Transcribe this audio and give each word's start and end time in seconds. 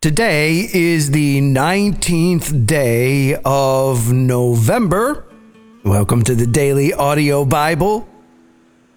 Today 0.00 0.70
is 0.72 1.10
the 1.10 1.40
19th 1.40 2.64
day 2.66 3.34
of 3.44 4.12
November. 4.12 5.26
Welcome 5.82 6.22
to 6.22 6.36
the 6.36 6.46
Daily 6.46 6.92
Audio 6.92 7.44
Bible. 7.44 8.08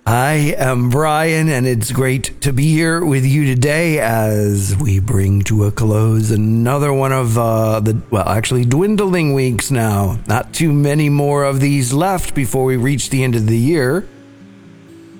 I 0.05 0.53
am 0.59 0.91
Brian, 0.91 1.49
and 1.49 1.65
it's 1.65 1.91
great 1.91 2.39
to 2.41 2.53
be 2.53 2.65
here 2.67 3.03
with 3.03 3.25
you 3.25 3.45
today 3.45 3.97
as 3.97 4.77
we 4.77 4.99
bring 4.99 5.41
to 5.45 5.63
a 5.63 5.71
close 5.71 6.29
another 6.29 6.93
one 6.93 7.13
of 7.13 7.35
uh, 7.35 7.79
the, 7.79 7.99
well, 8.11 8.29
actually 8.29 8.65
dwindling 8.65 9.33
weeks 9.33 9.71
now. 9.71 10.19
Not 10.27 10.53
too 10.53 10.71
many 10.71 11.09
more 11.09 11.45
of 11.45 11.61
these 11.61 11.91
left 11.91 12.35
before 12.35 12.65
we 12.65 12.77
reach 12.77 13.09
the 13.09 13.23
end 13.23 13.33
of 13.33 13.47
the 13.47 13.57
year. 13.57 14.07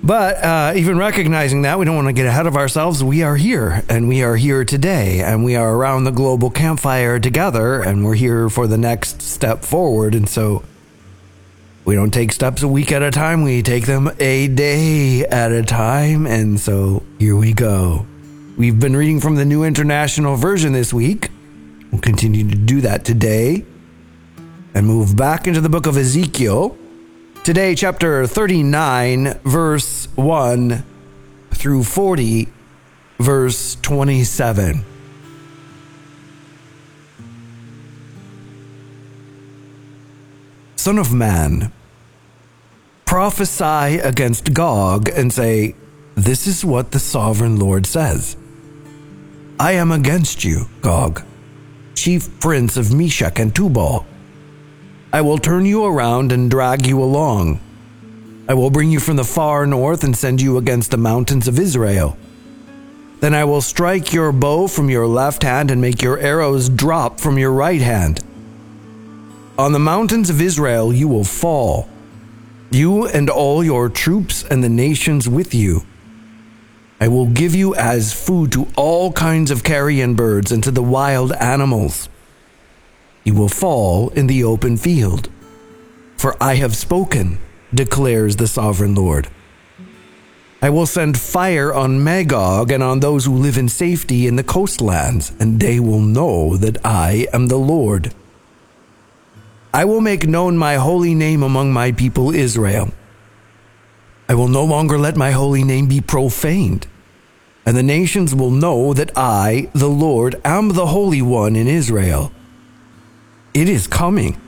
But 0.04 0.42
uh, 0.42 0.72
even 0.74 0.98
recognizing 0.98 1.62
that, 1.62 1.78
we 1.78 1.84
don't 1.84 1.94
want 1.94 2.08
to 2.08 2.12
get 2.12 2.26
ahead 2.26 2.48
of 2.48 2.56
ourselves. 2.56 3.04
We 3.04 3.22
are 3.22 3.36
here, 3.36 3.84
and 3.88 4.08
we 4.08 4.24
are 4.24 4.34
here 4.34 4.64
today, 4.64 5.20
and 5.20 5.44
we 5.44 5.54
are 5.54 5.76
around 5.76 6.04
the 6.04 6.10
global 6.10 6.50
campfire 6.50 7.20
together, 7.20 7.80
and 7.80 8.04
we're 8.04 8.16
here 8.16 8.48
for 8.48 8.66
the 8.66 8.76
next 8.76 9.22
step 9.22 9.62
forward. 9.62 10.16
And 10.16 10.28
so 10.28 10.64
we 11.84 11.94
don't 11.94 12.12
take 12.12 12.32
steps 12.32 12.64
a 12.64 12.68
week 12.68 12.90
at 12.90 13.00
a 13.02 13.12
time, 13.12 13.42
we 13.42 13.62
take 13.62 13.86
them 13.86 14.10
a 14.18 14.48
day 14.48 15.24
at 15.24 15.52
a 15.52 15.62
time. 15.62 16.26
And 16.26 16.58
so 16.58 17.04
here 17.20 17.36
we 17.36 17.52
go. 17.52 18.04
We've 18.56 18.78
been 18.78 18.96
reading 18.96 19.20
from 19.20 19.36
the 19.36 19.44
New 19.44 19.62
International 19.62 20.34
Version 20.34 20.72
this 20.72 20.92
week. 20.92 21.30
We'll 21.92 22.00
continue 22.00 22.48
to 22.48 22.56
do 22.56 22.80
that 22.80 23.04
today 23.04 23.64
and 24.74 24.84
move 24.84 25.16
back 25.16 25.46
into 25.46 25.60
the 25.60 25.68
book 25.68 25.86
of 25.86 25.96
Ezekiel. 25.96 26.76
Today, 27.44 27.74
chapter 27.74 28.24
39, 28.24 29.40
verse 29.42 30.06
1 30.14 30.84
through 31.50 31.82
40, 31.82 32.46
verse 33.18 33.74
27. 33.82 34.84
Son 40.76 40.98
of 40.98 41.12
man, 41.12 41.72
prophesy 43.06 43.98
against 43.98 44.54
Gog 44.54 45.08
and 45.08 45.32
say, 45.32 45.74
This 46.14 46.46
is 46.46 46.64
what 46.64 46.92
the 46.92 47.00
sovereign 47.00 47.58
Lord 47.58 47.86
says. 47.86 48.36
I 49.58 49.72
am 49.72 49.90
against 49.90 50.44
you, 50.44 50.68
Gog, 50.80 51.24
chief 51.96 52.38
prince 52.38 52.76
of 52.76 52.94
Meshech 52.94 53.40
and 53.40 53.52
Tubal. 53.52 54.06
I 55.14 55.20
will 55.20 55.36
turn 55.36 55.66
you 55.66 55.84
around 55.84 56.32
and 56.32 56.50
drag 56.50 56.86
you 56.86 57.02
along. 57.02 57.60
I 58.48 58.54
will 58.54 58.70
bring 58.70 58.90
you 58.90 58.98
from 58.98 59.16
the 59.16 59.24
far 59.24 59.66
north 59.66 60.04
and 60.04 60.16
send 60.16 60.40
you 60.40 60.56
against 60.56 60.90
the 60.90 60.96
mountains 60.96 61.46
of 61.46 61.58
Israel. 61.58 62.16
Then 63.20 63.34
I 63.34 63.44
will 63.44 63.60
strike 63.60 64.14
your 64.14 64.32
bow 64.32 64.68
from 64.68 64.88
your 64.88 65.06
left 65.06 65.42
hand 65.42 65.70
and 65.70 65.82
make 65.82 66.00
your 66.00 66.18
arrows 66.18 66.70
drop 66.70 67.20
from 67.20 67.38
your 67.38 67.52
right 67.52 67.82
hand. 67.82 68.20
On 69.58 69.72
the 69.72 69.78
mountains 69.78 70.30
of 70.30 70.40
Israel 70.40 70.94
you 70.94 71.08
will 71.08 71.24
fall, 71.24 71.90
you 72.70 73.06
and 73.06 73.28
all 73.28 73.62
your 73.62 73.90
troops 73.90 74.44
and 74.44 74.64
the 74.64 74.70
nations 74.70 75.28
with 75.28 75.54
you. 75.54 75.82
I 77.00 77.08
will 77.08 77.26
give 77.26 77.54
you 77.54 77.74
as 77.74 78.14
food 78.14 78.50
to 78.52 78.66
all 78.76 79.12
kinds 79.12 79.50
of 79.50 79.62
carrion 79.62 80.14
birds 80.14 80.50
and 80.50 80.64
to 80.64 80.70
the 80.70 80.82
wild 80.82 81.32
animals. 81.32 82.08
You 83.24 83.34
will 83.34 83.48
fall 83.48 84.08
in 84.10 84.26
the 84.26 84.44
open 84.44 84.76
field. 84.76 85.28
For 86.16 86.36
I 86.42 86.56
have 86.56 86.76
spoken, 86.76 87.38
declares 87.72 88.36
the 88.36 88.46
sovereign 88.46 88.94
Lord. 88.94 89.28
I 90.60 90.70
will 90.70 90.86
send 90.86 91.18
fire 91.18 91.74
on 91.74 92.04
Magog 92.04 92.70
and 92.70 92.82
on 92.82 93.00
those 93.00 93.24
who 93.24 93.34
live 93.34 93.58
in 93.58 93.68
safety 93.68 94.28
in 94.28 94.36
the 94.36 94.44
coastlands, 94.44 95.32
and 95.40 95.58
they 95.58 95.80
will 95.80 96.00
know 96.00 96.56
that 96.56 96.84
I 96.86 97.26
am 97.32 97.48
the 97.48 97.56
Lord. 97.56 98.14
I 99.74 99.84
will 99.84 100.00
make 100.00 100.28
known 100.28 100.56
my 100.56 100.74
holy 100.74 101.14
name 101.14 101.42
among 101.42 101.72
my 101.72 101.90
people 101.90 102.32
Israel. 102.32 102.92
I 104.28 104.34
will 104.34 104.48
no 104.48 104.64
longer 104.64 104.98
let 104.98 105.16
my 105.16 105.32
holy 105.32 105.64
name 105.64 105.88
be 105.88 106.00
profaned, 106.00 106.86
and 107.66 107.76
the 107.76 107.82
nations 107.82 108.34
will 108.34 108.52
know 108.52 108.94
that 108.94 109.10
I, 109.16 109.68
the 109.72 109.88
Lord, 109.88 110.40
am 110.44 110.70
the 110.70 110.86
Holy 110.86 111.22
One 111.22 111.56
in 111.56 111.66
Israel. 111.66 112.32
It 113.54 113.68
is 113.68 113.86
coming. 113.86 114.40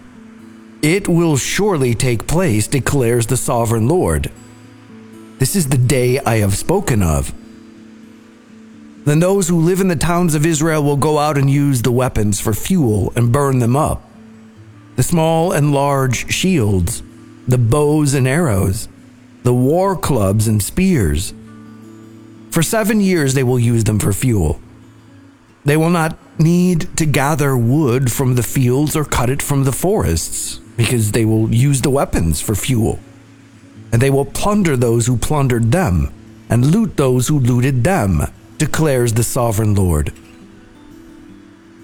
It 0.82 1.08
will 1.08 1.36
surely 1.36 1.94
take 1.94 2.26
place, 2.26 2.66
declares 2.66 3.26
the 3.26 3.36
sovereign 3.36 3.88
Lord. 3.88 4.30
This 5.38 5.56
is 5.56 5.68
the 5.68 5.78
day 5.78 6.18
I 6.20 6.36
have 6.36 6.56
spoken 6.56 7.02
of. 7.02 7.34
Then 9.04 9.20
those 9.20 9.48
who 9.48 9.60
live 9.60 9.80
in 9.80 9.88
the 9.88 9.96
towns 9.96 10.34
of 10.34 10.46
Israel 10.46 10.82
will 10.82 10.96
go 10.96 11.18
out 11.18 11.36
and 11.36 11.50
use 11.50 11.82
the 11.82 11.92
weapons 11.92 12.40
for 12.40 12.54
fuel 12.54 13.12
and 13.14 13.32
burn 13.32 13.58
them 13.58 13.76
up 13.76 14.02
the 14.96 15.02
small 15.02 15.50
and 15.50 15.72
large 15.72 16.32
shields, 16.32 17.02
the 17.48 17.58
bows 17.58 18.14
and 18.14 18.28
arrows, 18.28 18.88
the 19.42 19.52
war 19.52 19.96
clubs 19.96 20.46
and 20.46 20.62
spears. 20.62 21.34
For 22.50 22.62
seven 22.62 23.00
years 23.00 23.34
they 23.34 23.42
will 23.42 23.58
use 23.58 23.84
them 23.84 23.98
for 23.98 24.12
fuel. 24.12 24.60
They 25.64 25.76
will 25.76 25.90
not 25.90 26.16
need 26.38 26.96
to 26.96 27.06
gather 27.06 27.56
wood 27.56 28.10
from 28.10 28.34
the 28.34 28.42
fields 28.42 28.96
or 28.96 29.04
cut 29.04 29.30
it 29.30 29.42
from 29.42 29.64
the 29.64 29.72
forests, 29.72 30.58
because 30.76 31.12
they 31.12 31.24
will 31.24 31.52
use 31.54 31.82
the 31.82 31.90
weapons 31.90 32.40
for 32.40 32.54
fuel. 32.54 32.98
And 33.92 34.02
they 34.02 34.10
will 34.10 34.24
plunder 34.24 34.76
those 34.76 35.06
who 35.06 35.16
plundered 35.16 35.70
them, 35.70 36.12
and 36.48 36.66
loot 36.66 36.96
those 36.96 37.28
who 37.28 37.38
looted 37.38 37.84
them, 37.84 38.22
declares 38.58 39.12
the 39.12 39.22
sovereign 39.22 39.74
Lord. 39.74 40.12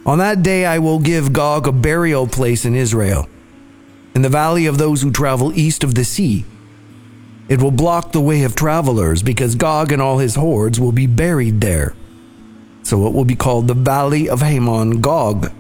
On 0.05 0.19
that 0.19 0.43
day 0.43 0.65
I 0.65 0.79
will 0.79 0.99
give 0.99 1.33
Gog 1.33 1.67
a 1.67 1.73
burial 1.73 2.27
place 2.27 2.65
in 2.65 2.75
Israel, 2.75 3.29
in 4.15 4.23
the 4.23 4.29
valley 4.29 4.67
of 4.67 4.79
those 4.79 5.03
who 5.03 5.13
travel 5.13 5.57
east 5.57 5.85
of 5.85 5.95
the 5.95 6.05
sea. 6.05 6.45
It 7.49 7.61
will 7.61 7.71
block 7.71 8.13
the 8.13 8.21
way 8.21 8.43
of 8.43 8.55
travelers, 8.55 9.23
because 9.23 9.55
Gog 9.55 9.93
and 9.93 10.03
all 10.03 10.19
his 10.19 10.35
hordes 10.35 10.81
will 10.81 10.93
be 10.93 11.07
buried 11.07 11.61
there. 11.61 11.95
So 12.83 13.07
it 13.07 13.13
will 13.13 13.25
be 13.25 13.37
called 13.37 13.69
the 13.69 13.75
Valley 13.75 14.29
of 14.29 14.43
Hamon 14.43 15.01
Gog. 15.01 15.53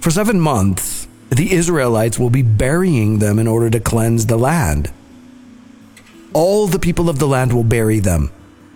For 0.00 0.10
seven 0.10 0.40
months, 0.40 1.08
the 1.30 1.52
Israelites 1.52 2.18
will 2.18 2.30
be 2.30 2.42
burying 2.42 3.18
them 3.18 3.38
in 3.38 3.46
order 3.46 3.70
to 3.70 3.80
cleanse 3.80 4.26
the 4.26 4.36
land. 4.36 4.92
All 6.32 6.66
the 6.66 6.78
people 6.78 7.08
of 7.08 7.18
the 7.18 7.26
land 7.26 7.52
will 7.52 7.64
bury 7.64 7.98
them 7.98 8.30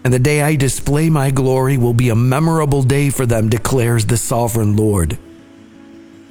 and 0.04 0.14
the 0.14 0.18
day 0.18 0.42
I 0.42 0.56
display 0.56 1.10
my 1.10 1.30
glory 1.30 1.76
will 1.76 1.92
be 1.92 2.08
a 2.08 2.14
memorable 2.14 2.82
day 2.82 3.10
for 3.10 3.26
them, 3.26 3.48
declares 3.48 4.06
the 4.06 4.16
sovereign 4.16 4.76
Lord. 4.76 5.18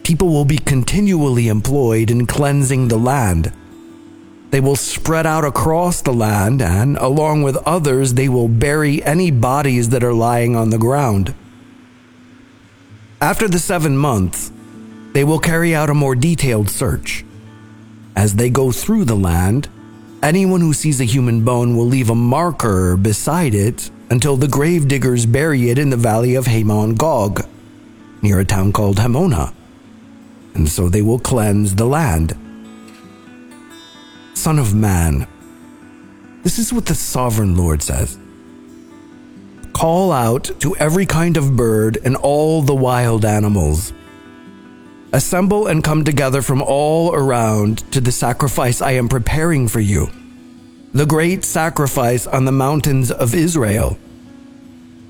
People 0.03 0.29
will 0.29 0.45
be 0.45 0.57
continually 0.57 1.47
employed 1.47 2.09
in 2.09 2.25
cleansing 2.25 2.87
the 2.87 2.97
land. 2.97 3.53
They 4.51 4.59
will 4.59 4.75
spread 4.75 5.25
out 5.25 5.45
across 5.45 6.01
the 6.01 6.13
land, 6.13 6.61
and 6.61 6.97
along 6.97 7.43
with 7.43 7.57
others, 7.57 8.15
they 8.15 8.29
will 8.29 8.47
bury 8.47 9.03
any 9.03 9.31
bodies 9.31 9.89
that 9.89 10.03
are 10.03 10.13
lying 10.13 10.55
on 10.55 10.69
the 10.69 10.77
ground. 10.77 11.35
After 13.21 13.47
the 13.47 13.59
seven 13.59 13.95
months, 13.95 14.51
they 15.13 15.23
will 15.23 15.39
carry 15.39 15.75
out 15.75 15.89
a 15.89 15.93
more 15.93 16.15
detailed 16.15 16.69
search. 16.69 17.25
As 18.15 18.35
they 18.35 18.49
go 18.49 18.71
through 18.71 19.05
the 19.05 19.15
land, 19.15 19.69
Anyone 20.21 20.59
who 20.59 20.73
sees 20.73 20.99
a 20.99 21.05
human 21.05 21.45
bone 21.45 21.77
will 21.77 21.85
leave 21.85 22.09
a 22.09 22.15
marker 22.15 22.97
beside 22.97 23.55
it 23.55 23.89
until 24.09 24.35
the 24.35 24.49
grave 24.49 24.85
diggers 24.85 25.25
bury 25.25 25.69
it 25.69 25.77
in 25.77 25.91
the 25.91 25.97
valley 25.97 26.35
of 26.35 26.45
Hamon 26.45 26.95
Gog, 26.95 27.47
near 28.21 28.39
a 28.39 28.45
town 28.45 28.73
called 28.73 28.97
Hamonah. 28.97 29.53
And 30.55 30.67
so 30.67 30.89
they 30.89 31.01
will 31.01 31.19
cleanse 31.19 31.75
the 31.75 31.85
land. 31.85 32.35
Son 34.49 34.57
of 34.57 34.73
man, 34.73 35.27
this 36.41 36.57
is 36.57 36.73
what 36.73 36.87
the 36.87 36.95
sovereign 36.95 37.55
Lord 37.55 37.83
says 37.83 38.17
Call 39.73 40.11
out 40.11 40.49
to 40.61 40.75
every 40.77 41.05
kind 41.05 41.37
of 41.37 41.55
bird 41.55 41.99
and 42.03 42.15
all 42.15 42.63
the 42.63 42.73
wild 42.73 43.25
animals 43.25 43.93
Assemble 45.13 45.67
and 45.67 45.83
come 45.83 46.03
together 46.03 46.41
from 46.41 46.63
all 46.63 47.13
around 47.13 47.91
to 47.91 48.01
the 48.01 48.11
sacrifice 48.11 48.81
I 48.81 48.93
am 48.93 49.07
preparing 49.07 49.67
for 49.67 49.81
you, 49.81 50.09
the 50.95 51.05
great 51.05 51.45
sacrifice 51.45 52.25
on 52.25 52.45
the 52.45 52.51
mountains 52.51 53.11
of 53.11 53.35
Israel. 53.35 53.99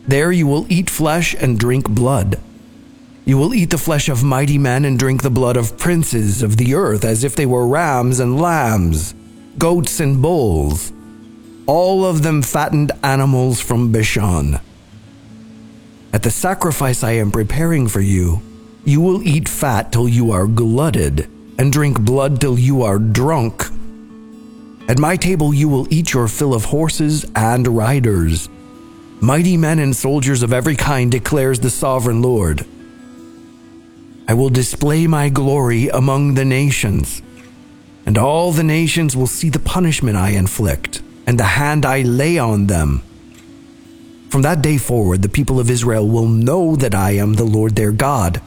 There 0.05 0.33
you 0.33 0.47
will 0.47 0.69
eat 0.69 0.89
flesh 0.89 1.33
and 1.33 1.57
drink 1.57 1.89
blood. 1.89 2.41
You 3.23 3.37
will 3.37 3.53
eat 3.53 3.69
the 3.69 3.77
flesh 3.77 4.09
of 4.09 4.21
mighty 4.21 4.57
men 4.57 4.83
and 4.83 4.99
drink 4.99 5.21
the 5.21 5.29
blood 5.29 5.55
of 5.55 5.77
princes 5.77 6.43
of 6.43 6.57
the 6.57 6.73
earth 6.73 7.05
as 7.05 7.23
if 7.23 7.37
they 7.37 7.45
were 7.45 7.65
rams 7.65 8.19
and 8.19 8.37
lambs, 8.37 9.15
goats 9.57 9.99
and 9.99 10.21
bulls, 10.21 10.91
all 11.65 12.05
of 12.05 12.23
them 12.23 12.41
fattened 12.41 12.91
animals 13.03 13.59
from 13.59 13.91
Bashan. 13.91 14.59
At 16.11 16.23
the 16.23 16.31
sacrifice 16.31 17.03
I 17.03 17.11
am 17.11 17.31
preparing 17.31 17.87
for 17.87 18.01
you, 18.01 18.41
you 18.85 19.01
will 19.01 19.21
eat 19.21 19.47
fat 19.47 19.91
till 19.91 20.09
you 20.09 20.31
are 20.31 20.47
glutted, 20.47 21.29
and 21.57 21.71
drink 21.71 21.99
blood 22.01 22.41
till 22.41 22.57
you 22.57 22.83
are 22.83 22.97
drunk. 22.97 23.65
At 24.87 24.97
my 24.97 25.15
table 25.15 25.53
you 25.53 25.69
will 25.69 25.91
eat 25.93 26.13
your 26.13 26.27
fill 26.27 26.53
of 26.53 26.65
horses 26.65 27.25
and 27.35 27.67
riders. 27.67 28.49
Mighty 29.21 29.57
men 29.57 29.79
and 29.79 29.95
soldiers 29.95 30.41
of 30.41 30.53
every 30.53 30.75
kind 30.75 31.11
declares 31.11 31.59
the 31.59 31.69
sovereign 31.69 32.21
Lord. 32.21 32.65
I 34.27 34.33
will 34.33 34.49
display 34.49 35.05
my 35.05 35.29
glory 35.29 35.89
among 35.89 36.35
the 36.35 36.45
nations, 36.45 37.21
and 38.09 38.17
all 38.17 38.51
the 38.51 38.63
nations 38.63 39.15
will 39.15 39.27
see 39.27 39.51
the 39.51 39.59
punishment 39.59 40.17
I 40.17 40.31
inflict 40.31 41.03
and 41.27 41.39
the 41.39 41.43
hand 41.43 41.85
I 41.85 42.01
lay 42.01 42.39
on 42.39 42.65
them. 42.65 43.03
From 44.29 44.41
that 44.41 44.63
day 44.63 44.79
forward, 44.79 45.21
the 45.21 45.29
people 45.29 45.59
of 45.59 45.69
Israel 45.69 46.07
will 46.07 46.27
know 46.27 46.75
that 46.75 46.95
I 46.95 47.11
am 47.11 47.35
the 47.35 47.43
Lord 47.43 47.75
their 47.75 47.91
God. 47.91 48.41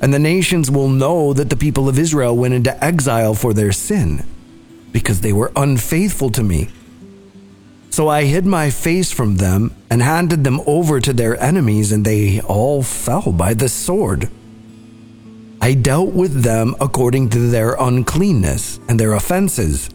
And 0.00 0.14
the 0.14 0.20
nations 0.20 0.70
will 0.70 0.88
know 0.88 1.32
that 1.32 1.50
the 1.50 1.56
people 1.56 1.88
of 1.88 1.98
Israel 1.98 2.36
went 2.36 2.54
into 2.54 2.84
exile 2.84 3.34
for 3.34 3.52
their 3.52 3.72
sin, 3.72 4.24
because 4.92 5.22
they 5.22 5.32
were 5.32 5.50
unfaithful 5.56 6.30
to 6.30 6.44
me. 6.44 6.68
So 7.90 8.06
I 8.06 8.26
hid 8.26 8.46
my 8.46 8.70
face 8.70 9.10
from 9.10 9.38
them 9.38 9.74
and 9.90 10.02
handed 10.02 10.44
them 10.44 10.60
over 10.68 11.00
to 11.00 11.12
their 11.12 11.34
enemies, 11.42 11.90
and 11.90 12.04
they 12.04 12.40
all 12.42 12.84
fell 12.84 13.32
by 13.32 13.54
the 13.54 13.68
sword. 13.68 14.30
I 15.68 15.74
dealt 15.74 16.14
with 16.14 16.44
them 16.44 16.74
according 16.80 17.28
to 17.28 17.50
their 17.50 17.74
uncleanness 17.78 18.80
and 18.88 18.98
their 18.98 19.12
offenses, 19.12 19.90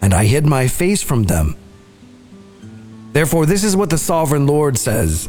and 0.00 0.14
I 0.14 0.24
hid 0.24 0.46
my 0.46 0.66
face 0.66 1.02
from 1.02 1.24
them. 1.24 1.56
Therefore, 3.12 3.44
this 3.44 3.64
is 3.64 3.76
what 3.76 3.90
the 3.90 3.98
sovereign 3.98 4.46
Lord 4.46 4.78
says 4.78 5.28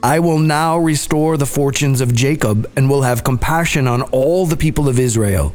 I 0.00 0.20
will 0.20 0.38
now 0.38 0.78
restore 0.78 1.36
the 1.36 1.44
fortunes 1.44 2.00
of 2.00 2.14
Jacob 2.14 2.70
and 2.76 2.88
will 2.88 3.02
have 3.02 3.24
compassion 3.24 3.88
on 3.88 4.02
all 4.02 4.46
the 4.46 4.56
people 4.56 4.88
of 4.88 5.00
Israel, 5.00 5.52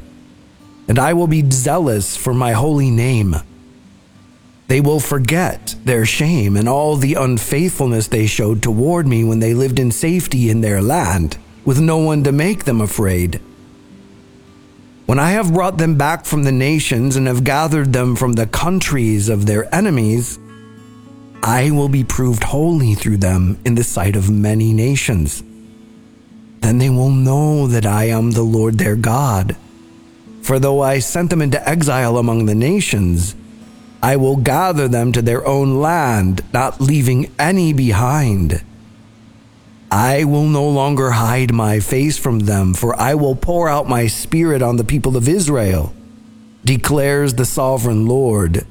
and 0.90 1.00
I 1.00 1.14
will 1.14 1.28
be 1.28 1.50
zealous 1.50 2.18
for 2.18 2.34
my 2.34 2.52
holy 2.52 2.92
name. 2.92 3.38
They 4.68 4.82
will 4.82 5.00
forget 5.00 5.78
their 5.86 6.06
shame 6.06 6.58
and 6.58 6.68
all 6.68 6.98
the 6.98 7.14
unfaithfulness 7.14 8.10
they 8.10 8.28
showed 8.28 8.62
toward 8.62 9.08
me 9.08 9.24
when 9.24 9.40
they 9.40 9.54
lived 9.54 9.80
in 9.80 9.92
safety 9.92 10.50
in 10.50 10.60
their 10.60 10.82
land, 10.82 11.38
with 11.66 11.82
no 11.82 11.98
one 11.98 12.24
to 12.24 12.32
make 12.32 12.64
them 12.64 12.80
afraid. 12.80 13.42
When 15.06 15.20
I 15.20 15.32
have 15.32 15.54
brought 15.54 15.78
them 15.78 15.98
back 15.98 16.26
from 16.26 16.44
the 16.44 16.52
nations 16.52 17.16
and 17.16 17.28
have 17.28 17.44
gathered 17.44 17.94
them 17.94 18.16
from 18.16 18.34
the 18.34 18.48
countries 18.48 19.30
of 19.30 19.46
their 19.46 19.74
enemies, 19.74 20.40
I 21.44 21.70
will 21.70 21.90
be 21.90 22.04
proved 22.04 22.44
holy 22.44 22.96
through 22.96 23.18
them 23.18 23.60
in 23.66 23.76
the 23.76 23.84
sight 23.84 24.16
of 24.16 24.32
many 24.32 24.74
nations. 24.74 25.44
Then 26.62 26.80
they 26.80 26.90
will 26.90 27.12
know 27.12 27.68
that 27.68 27.86
I 27.86 28.06
am 28.06 28.32
the 28.32 28.42
Lord 28.42 28.80
their 28.80 28.96
God. 28.96 29.56
For 30.42 30.58
though 30.58 30.82
I 30.82 30.98
sent 31.00 31.30
them 31.30 31.42
into 31.42 31.70
exile 31.70 32.18
among 32.18 32.46
the 32.46 32.56
nations, 32.56 33.36
I 34.02 34.16
will 34.16 34.38
gather 34.38 34.88
them 34.88 35.12
to 35.12 35.22
their 35.22 35.46
own 35.48 35.80
land, 35.80 36.44
not 36.54 36.82
leaving 36.82 37.32
any 37.38 37.74
behind. 37.74 38.64
I 39.96 40.26
will 40.26 40.44
no 40.44 40.68
longer 40.68 41.12
hide 41.12 41.54
my 41.54 41.80
face 41.80 42.18
from 42.18 42.40
them, 42.40 42.74
for 42.74 43.00
I 43.00 43.16
will 43.16 43.34
pour 43.34 43.70
out 43.70 43.88
my 43.88 44.08
spirit 44.08 44.62
on 44.62 44.76
the 44.76 44.84
people 44.84 45.16
of 45.16 45.30
Israel, 45.30 45.94
declares 46.66 47.36
the 47.36 47.46
sovereign 47.46 48.06
Lord. 48.06 48.68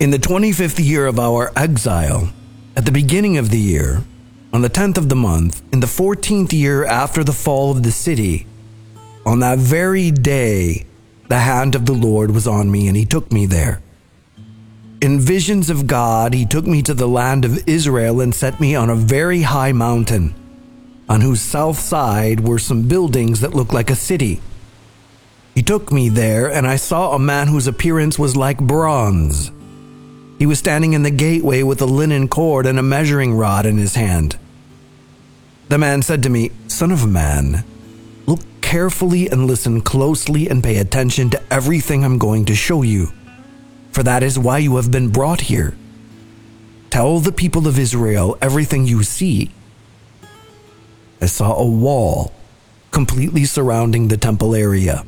In 0.00 0.10
the 0.10 0.18
25th 0.18 0.84
year 0.84 1.06
of 1.06 1.20
our 1.20 1.52
exile, 1.54 2.30
at 2.76 2.84
the 2.84 2.90
beginning 2.90 3.38
of 3.38 3.50
the 3.50 3.60
year, 3.60 4.02
on 4.52 4.62
the 4.62 4.68
10th 4.68 4.98
of 4.98 5.08
the 5.08 5.14
month, 5.14 5.62
in 5.72 5.78
the 5.78 5.86
14th 5.86 6.52
year 6.52 6.84
after 6.84 7.22
the 7.22 7.32
fall 7.32 7.70
of 7.70 7.84
the 7.84 7.92
city, 7.92 8.44
on 9.24 9.38
that 9.38 9.58
very 9.60 10.10
day, 10.10 10.84
the 11.28 11.38
hand 11.38 11.76
of 11.76 11.86
the 11.86 11.92
Lord 11.92 12.32
was 12.32 12.48
on 12.48 12.72
me 12.72 12.88
and 12.88 12.96
he 12.96 13.04
took 13.04 13.30
me 13.30 13.46
there. 13.46 13.80
In 15.00 15.20
visions 15.20 15.70
of 15.70 15.86
God, 15.86 16.32
he 16.32 16.46
took 16.46 16.66
me 16.66 16.82
to 16.82 16.94
the 16.94 17.08
land 17.08 17.44
of 17.44 17.68
Israel 17.68 18.20
and 18.20 18.34
set 18.34 18.60
me 18.60 18.74
on 18.74 18.90
a 18.90 18.96
very 18.96 19.42
high 19.42 19.72
mountain, 19.72 20.34
on 21.08 21.20
whose 21.20 21.40
south 21.40 21.78
side 21.78 22.40
were 22.40 22.58
some 22.58 22.88
buildings 22.88 23.40
that 23.40 23.54
looked 23.54 23.74
like 23.74 23.90
a 23.90 23.96
city. 23.96 24.40
He 25.54 25.62
took 25.62 25.92
me 25.92 26.08
there, 26.08 26.50
and 26.50 26.66
I 26.66 26.76
saw 26.76 27.14
a 27.14 27.18
man 27.18 27.48
whose 27.48 27.66
appearance 27.66 28.18
was 28.18 28.36
like 28.36 28.58
bronze 28.58 29.50
he 30.38 30.46
was 30.46 30.58
standing 30.58 30.92
in 30.92 31.02
the 31.02 31.10
gateway 31.10 31.62
with 31.62 31.80
a 31.80 31.86
linen 31.86 32.28
cord 32.28 32.66
and 32.66 32.78
a 32.78 32.82
measuring 32.82 33.34
rod 33.34 33.64
in 33.64 33.78
his 33.78 33.94
hand. 33.94 34.38
The 35.68 35.78
man 35.78 36.02
said 36.02 36.22
to 36.24 36.28
me, 36.28 36.50
Son 36.68 36.90
of 36.90 37.08
man, 37.08 37.64
look 38.26 38.40
carefully 38.60 39.28
and 39.28 39.46
listen 39.46 39.80
closely 39.80 40.48
and 40.48 40.62
pay 40.62 40.76
attention 40.76 41.30
to 41.30 41.42
everything 41.52 42.04
I'm 42.04 42.18
going 42.18 42.44
to 42.46 42.54
show 42.54 42.82
you, 42.82 43.12
for 43.96 44.02
that 44.02 44.22
is 44.22 44.38
why 44.38 44.58
you 44.58 44.76
have 44.76 44.90
been 44.90 45.08
brought 45.08 45.40
here. 45.40 45.74
Tell 46.90 47.18
the 47.18 47.32
people 47.32 47.66
of 47.66 47.78
Israel 47.78 48.36
everything 48.42 48.86
you 48.86 49.02
see. 49.02 49.52
I 51.18 51.24
saw 51.24 51.56
a 51.56 51.66
wall 51.66 52.30
completely 52.90 53.46
surrounding 53.46 54.08
the 54.08 54.18
temple 54.18 54.54
area. 54.54 55.06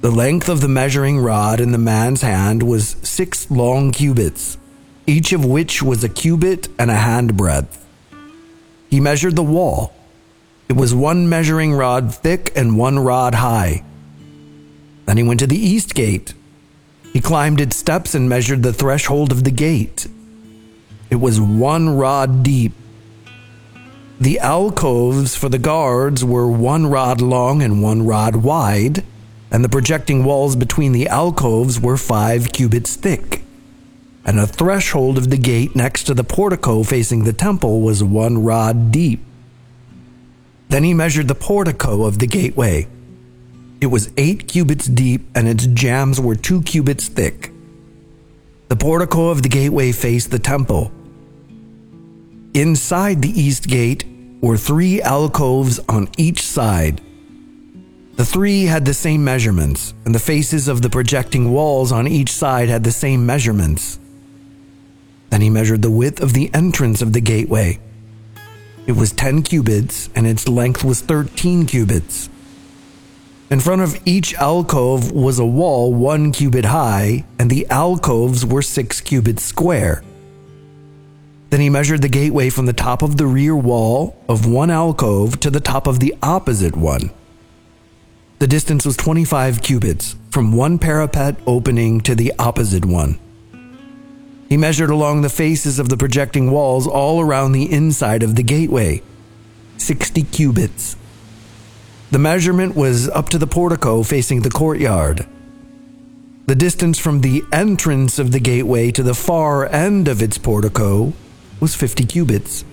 The 0.00 0.10
length 0.10 0.48
of 0.48 0.60
the 0.60 0.66
measuring 0.66 1.20
rod 1.20 1.60
in 1.60 1.70
the 1.70 1.78
man's 1.78 2.22
hand 2.22 2.64
was 2.64 2.96
six 3.02 3.48
long 3.48 3.92
cubits, 3.92 4.58
each 5.06 5.32
of 5.32 5.44
which 5.44 5.80
was 5.80 6.02
a 6.02 6.08
cubit 6.08 6.66
and 6.76 6.90
a 6.90 6.96
handbreadth. 6.96 7.78
He 8.90 8.98
measured 8.98 9.36
the 9.36 9.44
wall. 9.44 9.94
It 10.68 10.76
was 10.76 10.92
one 10.92 11.28
measuring 11.28 11.72
rod 11.72 12.12
thick 12.12 12.50
and 12.56 12.76
one 12.76 12.98
rod 12.98 13.36
high. 13.36 13.84
Then 15.06 15.16
he 15.16 15.22
went 15.22 15.38
to 15.38 15.46
the 15.46 15.56
east 15.56 15.94
gate. 15.94 16.34
He 17.14 17.22
climbed 17.22 17.62
its 17.62 17.76
steps 17.76 18.14
and 18.14 18.28
measured 18.28 18.62
the 18.62 18.74
threshold 18.74 19.32
of 19.32 19.44
the 19.44 19.50
gate. 19.50 20.06
It 21.08 21.16
was 21.16 21.40
one 21.40 21.96
rod 21.96 22.42
deep. 22.42 22.72
The 24.20 24.38
alcoves 24.40 25.34
for 25.34 25.48
the 25.48 25.58
guards 25.58 26.22
were 26.22 26.48
one 26.48 26.86
rod 26.88 27.22
long 27.22 27.62
and 27.62 27.82
one 27.82 28.04
rod 28.04 28.36
wide 28.36 29.02
and 29.54 29.64
the 29.64 29.68
projecting 29.68 30.24
walls 30.24 30.56
between 30.56 30.90
the 30.90 31.06
alcoves 31.06 31.80
were 31.80 31.96
five 31.96 32.52
cubits 32.52 32.96
thick. 32.96 33.44
And 34.24 34.36
the 34.36 34.48
threshold 34.48 35.16
of 35.16 35.30
the 35.30 35.36
gate 35.36 35.76
next 35.76 36.04
to 36.04 36.14
the 36.14 36.24
portico 36.24 36.82
facing 36.82 37.22
the 37.22 37.32
temple 37.32 37.80
was 37.80 38.02
one 38.02 38.42
rod 38.42 38.90
deep. 38.90 39.24
Then 40.70 40.82
he 40.82 40.92
measured 40.92 41.28
the 41.28 41.36
portico 41.36 42.02
of 42.02 42.18
the 42.18 42.26
gateway. 42.26 42.88
It 43.84 43.90
was 43.90 44.10
eight 44.16 44.48
cubits 44.48 44.86
deep, 44.86 45.22
and 45.36 45.46
its 45.46 45.66
jambs 45.66 46.20
were 46.20 46.34
two 46.34 46.62
cubits 46.62 47.06
thick. 47.06 47.52
The 48.68 48.76
portico 48.76 49.28
of 49.28 49.42
the 49.42 49.48
gateway 49.48 49.92
faced 49.92 50.32
the 50.32 50.40
temple. 50.40 50.90
Inside 52.54 53.22
the 53.22 53.38
east 53.40 53.68
gate 53.68 54.04
were 54.40 54.56
three 54.56 55.00
alcoves 55.02 55.78
on 55.88 56.08
each 56.16 56.42
side 56.42 57.00
the 58.16 58.24
three 58.24 58.66
had 58.66 58.84
the 58.84 58.94
same 58.94 59.24
measurements, 59.24 59.92
and 60.04 60.14
the 60.14 60.20
faces 60.20 60.68
of 60.68 60.82
the 60.82 60.90
projecting 60.90 61.50
walls 61.52 61.90
on 61.90 62.06
each 62.06 62.30
side 62.30 62.68
had 62.68 62.84
the 62.84 62.92
same 62.92 63.26
measurements. 63.26 63.98
Then 65.30 65.40
he 65.40 65.50
measured 65.50 65.82
the 65.82 65.90
width 65.90 66.22
of 66.22 66.32
the 66.32 66.48
entrance 66.54 67.02
of 67.02 67.12
the 67.12 67.20
gateway. 67.20 67.80
It 68.86 68.92
was 68.92 69.10
10 69.10 69.42
cubits, 69.42 70.10
and 70.14 70.28
its 70.28 70.46
length 70.46 70.84
was 70.84 71.00
13 71.00 71.66
cubits. 71.66 72.30
In 73.50 73.60
front 73.60 73.82
of 73.82 74.00
each 74.06 74.34
alcove 74.34 75.12
was 75.12 75.38
a 75.38 75.44
wall 75.44 75.92
one 75.92 76.32
cubit 76.32 76.64
high, 76.64 77.24
and 77.38 77.50
the 77.50 77.66
alcoves 77.68 78.44
were 78.44 78.62
six 78.62 79.02
cubits 79.02 79.42
square. 79.42 80.02
Then 81.50 81.60
he 81.60 81.68
measured 81.68 82.00
the 82.00 82.08
gateway 82.08 82.48
from 82.48 82.66
the 82.66 82.72
top 82.72 83.02
of 83.02 83.16
the 83.16 83.26
rear 83.26 83.54
wall 83.54 84.16
of 84.28 84.46
one 84.46 84.70
alcove 84.70 85.38
to 85.40 85.50
the 85.50 85.60
top 85.60 85.86
of 85.86 86.00
the 86.00 86.14
opposite 86.22 86.74
one. 86.74 87.10
The 88.38 88.46
distance 88.46 88.86
was 88.86 88.96
25 88.96 89.62
cubits 89.62 90.16
from 90.30 90.52
one 90.52 90.78
parapet 90.78 91.36
opening 91.46 92.00
to 92.00 92.14
the 92.14 92.32
opposite 92.38 92.84
one. 92.84 93.18
He 94.48 94.56
measured 94.56 94.90
along 94.90 95.20
the 95.20 95.28
faces 95.28 95.78
of 95.78 95.90
the 95.90 95.96
projecting 95.96 96.50
walls 96.50 96.86
all 96.86 97.20
around 97.20 97.52
the 97.52 97.70
inside 97.70 98.22
of 98.22 98.36
the 98.36 98.42
gateway 98.42 99.02
60 99.76 100.22
cubits. 100.24 100.96
The 102.14 102.20
measurement 102.20 102.76
was 102.76 103.08
up 103.08 103.28
to 103.30 103.38
the 103.38 103.46
portico 103.48 104.04
facing 104.04 104.42
the 104.42 104.48
courtyard. 104.48 105.26
The 106.46 106.54
distance 106.54 106.96
from 106.96 107.22
the 107.22 107.42
entrance 107.50 108.20
of 108.20 108.30
the 108.30 108.38
gateway 108.38 108.92
to 108.92 109.02
the 109.02 109.16
far 109.16 109.66
end 109.66 110.06
of 110.06 110.22
its 110.22 110.38
portico 110.38 111.12
was 111.58 111.74
50 111.74 112.04
cubits. 112.04 112.64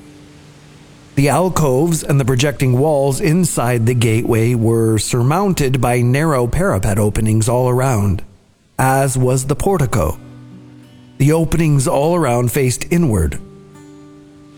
The 1.15 1.29
alcoves 1.29 2.03
and 2.03 2.19
the 2.19 2.23
projecting 2.23 2.77
walls 2.77 3.19
inside 3.19 3.87
the 3.87 3.95
gateway 3.95 4.53
were 4.53 4.99
surmounted 4.99 5.81
by 5.81 6.03
narrow 6.03 6.45
parapet 6.45 6.99
openings 6.99 7.49
all 7.49 7.67
around, 7.67 8.23
as 8.77 9.17
was 9.17 9.47
the 9.47 9.55
portico. 9.55 10.19
The 11.17 11.31
openings 11.31 11.87
all 11.87 12.13
around 12.13 12.51
faced 12.51 12.85
inward. 12.91 13.41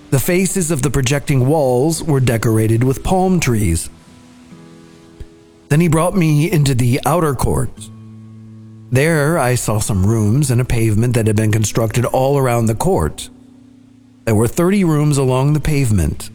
The 0.10 0.20
faces 0.20 0.72
of 0.72 0.82
the 0.82 0.92
projecting 0.92 1.48
walls 1.48 2.04
were 2.04 2.20
decorated 2.20 2.84
with 2.84 3.02
palm 3.02 3.40
trees. 3.40 3.90
Then 5.74 5.82
he 5.82 5.88
brought 5.88 6.16
me 6.16 6.52
into 6.52 6.76
the 6.76 7.00
outer 7.04 7.34
court. 7.34 7.90
There, 8.92 9.40
I 9.40 9.56
saw 9.56 9.80
some 9.80 10.06
rooms 10.06 10.52
and 10.52 10.62
a 10.62 10.66
pavement 10.66 11.16
that 11.16 11.26
had 11.26 11.36
been 11.36 11.52
constructed 11.52 12.06
all 12.06 12.38
around 12.38 12.68
the 12.68 12.76
court. 12.76 13.32
There 14.26 14.36
were 14.36 14.48
30 14.48 14.84
rooms 14.84 15.18
along 15.18 15.54
the 15.54 15.60
pavement. 15.60 16.30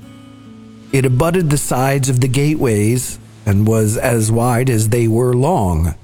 It 0.91 1.05
abutted 1.05 1.51
the 1.51 1.57
sides 1.57 2.09
of 2.09 2.21
the 2.21 2.27
gateways 2.27 3.21
and 3.47 3.65
was 3.65 3.97
as 3.97 4.33
wide 4.33 4.69
as 4.69 4.89
they 4.89 5.07
were 5.07 5.35
long. 5.35 5.95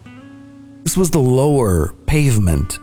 This 0.84 0.96
was 0.96 1.10
the 1.10 1.18
lower 1.18 1.92
pavement. 2.06 2.78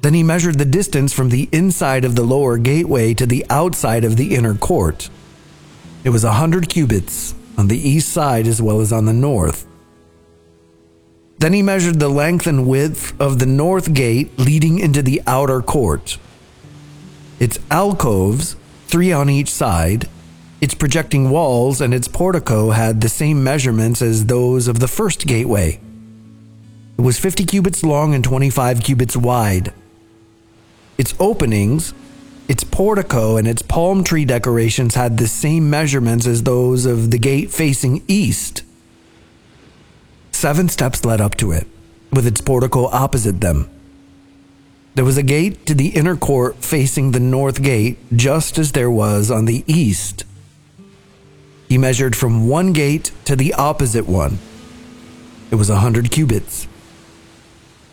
Then 0.00 0.14
he 0.14 0.22
measured 0.22 0.56
the 0.56 0.64
distance 0.64 1.12
from 1.12 1.28
the 1.28 1.46
inside 1.52 2.06
of 2.06 2.16
the 2.16 2.24
lower 2.24 2.56
gateway 2.56 3.12
to 3.12 3.26
the 3.26 3.44
outside 3.50 4.02
of 4.02 4.16
the 4.16 4.34
inner 4.34 4.54
court. 4.54 5.10
It 6.04 6.08
was 6.08 6.24
a 6.24 6.32
hundred 6.32 6.70
cubits 6.70 7.34
on 7.60 7.68
the 7.68 7.88
east 7.88 8.08
side 8.08 8.46
as 8.46 8.62
well 8.62 8.80
as 8.80 8.90
on 8.90 9.04
the 9.04 9.12
north. 9.12 9.66
Then 11.38 11.52
he 11.52 11.60
measured 11.60 12.00
the 12.00 12.08
length 12.08 12.46
and 12.46 12.66
width 12.66 13.12
of 13.20 13.38
the 13.38 13.44
north 13.44 13.92
gate 13.92 14.38
leading 14.38 14.78
into 14.78 15.02
the 15.02 15.20
outer 15.26 15.60
court. 15.60 16.16
Its 17.38 17.58
alcoves, 17.70 18.56
three 18.86 19.12
on 19.12 19.28
each 19.28 19.50
side, 19.50 20.08
its 20.62 20.72
projecting 20.72 21.28
walls, 21.28 21.82
and 21.82 21.92
its 21.92 22.08
portico 22.08 22.70
had 22.70 23.02
the 23.02 23.10
same 23.10 23.44
measurements 23.44 24.00
as 24.00 24.24
those 24.24 24.66
of 24.66 24.80
the 24.80 24.88
first 24.88 25.26
gateway. 25.26 25.78
It 26.96 27.02
was 27.02 27.18
50 27.18 27.44
cubits 27.44 27.82
long 27.82 28.14
and 28.14 28.24
25 28.24 28.82
cubits 28.82 29.16
wide. 29.18 29.74
Its 30.96 31.14
openings, 31.20 31.92
its 32.50 32.64
portico, 32.64 33.36
and 33.36 33.46
its 33.46 33.62
palm 33.62 34.02
tree 34.02 34.24
decorations 34.24 34.96
had 34.96 35.16
the 35.16 35.28
same 35.28 35.70
measurements 35.70 36.26
as 36.26 36.42
those 36.42 36.84
of 36.84 37.12
the 37.12 37.18
gate 37.18 37.48
facing 37.48 38.02
east. 38.08 38.64
Seven 40.32 40.68
steps 40.68 41.04
led 41.04 41.20
up 41.20 41.36
to 41.36 41.52
it, 41.52 41.68
with 42.12 42.26
its 42.26 42.40
portico 42.40 42.86
opposite 42.86 43.40
them. 43.40 43.70
There 44.96 45.04
was 45.04 45.16
a 45.16 45.22
gate 45.22 45.64
to 45.66 45.74
the 45.74 45.90
inner 45.90 46.16
court 46.16 46.56
facing 46.56 47.12
the 47.12 47.20
north 47.20 47.62
gate, 47.62 47.98
just 48.16 48.58
as 48.58 48.72
there 48.72 48.90
was 48.90 49.30
on 49.30 49.44
the 49.44 49.62
east. 49.68 50.24
He 51.68 51.78
measured 51.78 52.16
from 52.16 52.48
one 52.48 52.72
gate 52.72 53.12
to 53.26 53.36
the 53.36 53.54
opposite 53.54 54.08
one. 54.08 54.40
It 55.52 55.54
was 55.54 55.70
a 55.70 55.76
hundred 55.76 56.10
cubits. 56.10 56.66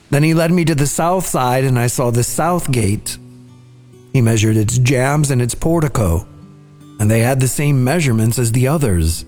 Then 0.09 0.23
he 0.23 0.33
led 0.33 0.51
me 0.51 0.65
to 0.65 0.73
the 0.73 0.87
south 0.87 1.27
side, 1.27 1.63
and 1.63 1.77
I 1.77 1.85
saw 1.85 2.09
the 2.09 2.23
south 2.23 2.71
gate. 2.71 3.19
He 4.17 4.21
measured 4.21 4.57
its 4.57 4.79
jambs 4.79 5.29
and 5.29 5.43
its 5.43 5.53
portico, 5.53 6.27
and 6.99 7.11
they 7.11 7.19
had 7.19 7.39
the 7.39 7.47
same 7.47 7.83
measurements 7.83 8.39
as 8.39 8.51
the 8.51 8.67
others. 8.67 9.25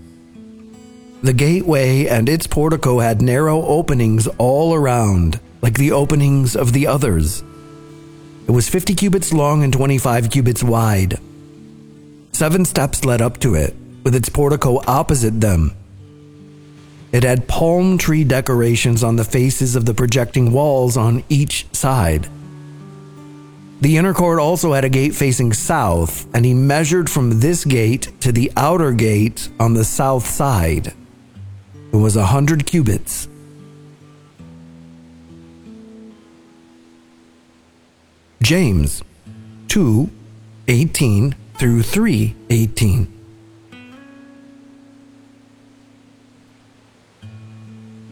The 1.22 1.32
gateway 1.32 2.08
and 2.08 2.28
its 2.28 2.48
portico 2.48 2.98
had 2.98 3.22
narrow 3.22 3.62
openings 3.62 4.26
all 4.40 4.74
around, 4.74 5.40
like 5.62 5.76
the 5.76 5.92
openings 5.92 6.56
of 6.56 6.74
the 6.74 6.88
others. 6.88 7.44
It 8.48 8.52
was 8.52 8.68
50 8.68 8.96
cubits 8.96 9.32
long 9.32 9.64
and 9.64 9.72
25 9.72 10.32
cubits 10.32 10.64
wide. 10.64 11.20
Seven 12.32 12.66
steps 12.66 13.06
led 13.06 13.22
up 13.22 13.38
to 13.42 13.54
it, 13.54 13.76
with 14.04 14.16
its 14.16 14.30
portico 14.30 14.82
opposite 14.88 15.40
them. 15.40 15.72
It 17.12 17.22
had 17.24 17.48
palm 17.48 18.00
tree 18.00 18.24
decorations 18.24 19.04
on 19.04 19.18
the 19.18 19.24
faces 19.24 19.76
of 19.76 19.86
the 19.86 19.94
projecting 19.94 20.52
walls 20.52 20.98
on 20.98 21.24
each 21.30 21.68
side. 21.74 22.28
The 23.82 23.96
inner 23.96 24.14
court 24.14 24.40
also 24.40 24.74
had 24.74 24.84
a 24.84 24.90
gate 24.90 25.16
facing 25.16 25.54
south, 25.54 26.28
and 26.36 26.46
he 26.46 26.54
measured 26.54 27.10
from 27.10 27.40
this 27.40 27.64
gate 27.64 28.12
to 28.20 28.34
the 28.34 28.52
outer 28.58 28.92
gate 28.92 29.48
on 29.58 29.74
the 29.74 29.86
south 29.86 30.28
side. 30.28 30.94
It 31.94 31.96
was 31.96 32.18
a 32.18 32.26
hundred 32.26 32.66
cubits. 32.66 33.30
James 38.42 39.02
2 39.70 40.10
18 40.68 41.36
through 41.56 41.82
3 41.84 42.36
18. 42.50 43.20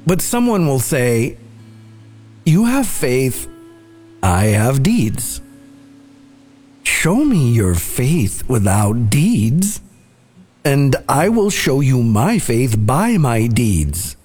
But 0.06 0.22
someone 0.22 0.66
will 0.66 0.80
say, 0.80 1.38
You 2.46 2.66
have 2.66 2.88
faith, 2.88 3.50
I 4.24 4.46
have 4.46 4.82
deeds. 4.82 5.42
Show 6.88 7.26
me 7.26 7.52
your 7.52 7.76
faith 7.76 8.48
without 8.48 9.10
deeds 9.10 9.82
and 10.64 10.96
I 11.08 11.28
will 11.28 11.50
show 11.50 11.82
you 11.82 12.02
my 12.02 12.40
faith 12.40 12.76
by 12.80 13.18
my 13.18 13.48
deeds. 13.48 14.16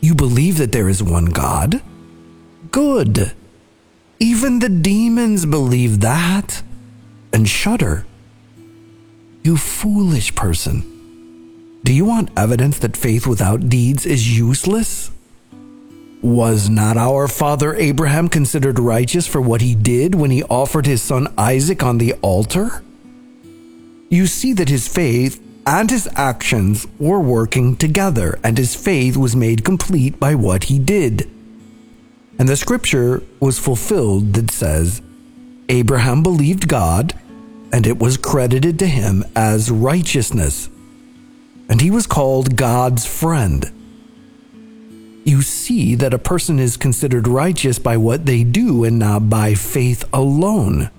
You 0.00 0.16
believe 0.16 0.58
that 0.58 0.72
there 0.72 0.88
is 0.88 1.00
one 1.00 1.26
God? 1.26 1.80
Good. 2.72 3.32
Even 4.18 4.58
the 4.58 4.68
demons 4.68 5.46
believe 5.46 6.00
that 6.00 6.62
and 7.32 7.48
shudder. 7.48 8.04
You 9.44 9.56
foolish 9.56 10.34
person. 10.34 10.82
Do 11.84 11.94
you 11.94 12.04
want 12.04 12.30
evidence 12.36 12.80
that 12.80 12.96
faith 12.96 13.28
without 13.28 13.68
deeds 13.68 14.04
is 14.04 14.36
useless? 14.36 15.12
Was 16.22 16.68
not 16.68 16.96
our 16.96 17.28
father 17.28 17.74
Abraham 17.74 18.28
considered 18.28 18.78
righteous 18.78 19.26
for 19.26 19.40
what 19.40 19.60
he 19.60 19.74
did 19.74 20.14
when 20.14 20.30
he 20.30 20.42
offered 20.44 20.86
his 20.86 21.00
son 21.00 21.32
Isaac 21.38 21.82
on 21.82 21.98
the 21.98 22.14
altar? 22.14 22.82
you 24.08 24.26
see 24.26 24.52
that 24.54 24.68
his 24.68 24.88
faith 24.88 25.42
and 25.66 25.90
his 25.90 26.08
actions 26.16 26.86
were 26.98 27.20
working 27.20 27.76
together, 27.76 28.38
and 28.42 28.56
his 28.56 28.74
faith 28.74 29.16
was 29.16 29.36
made 29.36 29.64
complete 29.64 30.18
by 30.18 30.34
what 30.34 30.64
he 30.64 30.78
did. 30.78 31.30
And 32.38 32.48
the 32.48 32.56
scripture 32.56 33.22
was 33.38 33.58
fulfilled 33.58 34.32
that 34.34 34.50
says, 34.50 35.02
Abraham 35.68 36.22
believed 36.22 36.68
God, 36.68 37.12
and 37.70 37.86
it 37.86 37.98
was 37.98 38.16
credited 38.16 38.78
to 38.78 38.86
him 38.86 39.24
as 39.36 39.70
righteousness, 39.70 40.70
and 41.68 41.82
he 41.82 41.90
was 41.90 42.06
called 42.06 42.56
God's 42.56 43.04
friend. 43.04 43.70
You 45.24 45.42
see 45.42 45.94
that 45.96 46.14
a 46.14 46.18
person 46.18 46.58
is 46.58 46.76
considered 46.76 47.28
righteous 47.28 47.78
by 47.78 47.96
what 47.96 48.26
they 48.26 48.44
do 48.44 48.84
and 48.84 48.98
not 48.98 49.28
by 49.28 49.54
faith 49.54 50.04
alone. 50.12 50.90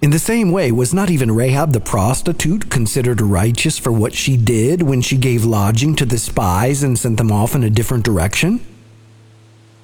In 0.00 0.10
the 0.10 0.18
same 0.18 0.52
way, 0.52 0.70
was 0.70 0.92
not 0.92 1.08
even 1.08 1.32
Rahab 1.32 1.72
the 1.72 1.80
prostitute 1.80 2.70
considered 2.70 3.22
righteous 3.22 3.78
for 3.78 3.90
what 3.90 4.12
she 4.12 4.36
did 4.36 4.82
when 4.82 5.00
she 5.00 5.16
gave 5.16 5.46
lodging 5.46 5.96
to 5.96 6.04
the 6.04 6.18
spies 6.18 6.82
and 6.82 6.98
sent 6.98 7.16
them 7.16 7.32
off 7.32 7.54
in 7.54 7.64
a 7.64 7.70
different 7.70 8.04
direction? 8.04 8.60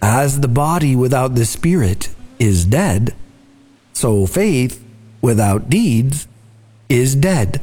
As 0.03 0.41
the 0.41 0.49
body 0.49 0.95
without 0.95 1.37
the 1.37 1.47
spirit 1.47 2.11
is 2.39 2.67
dead, 2.67 3.15
so 3.95 4.27
faith 4.27 4.85
without 5.23 5.71
deeds 5.71 6.29
is 6.91 7.15
dead. 7.15 7.63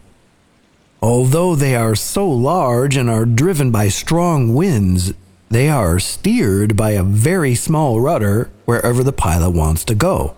Although 1.01 1.55
they 1.55 1.75
are 1.75 1.95
so 1.95 2.29
large 2.29 2.95
and 2.95 3.09
are 3.09 3.25
driven 3.25 3.71
by 3.71 3.87
strong 3.87 4.53
winds, 4.53 5.13
they 5.49 5.67
are 5.67 5.99
steered 5.99 6.77
by 6.77 6.91
a 6.91 7.03
very 7.03 7.55
small 7.55 7.99
rudder 7.99 8.51
wherever 8.65 9.03
the 9.03 9.11
pilot 9.11 9.49
wants 9.49 9.83
to 9.85 9.95
go. 9.95 10.35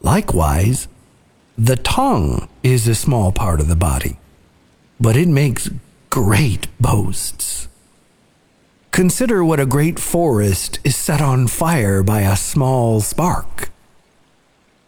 Likewise, 0.00 0.86
the 1.58 1.76
tongue 1.76 2.48
is 2.62 2.86
a 2.86 2.94
small 2.94 3.32
part 3.32 3.60
of 3.60 3.68
the 3.68 3.76
body, 3.76 4.18
but 5.00 5.16
it 5.16 5.28
makes 5.28 5.68
great 6.10 6.68
boasts. 6.80 7.68
Consider 8.92 9.44
what 9.44 9.58
a 9.58 9.66
great 9.66 9.98
forest 9.98 10.78
is 10.84 10.94
set 10.94 11.20
on 11.20 11.48
fire 11.48 12.04
by 12.04 12.20
a 12.20 12.36
small 12.36 13.00
spark. 13.00 13.70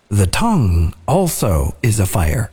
The 0.09 0.29
tongue 0.29 0.95
also 1.09 1.75
is 1.83 1.99
a 1.99 2.07
fire, 2.07 2.53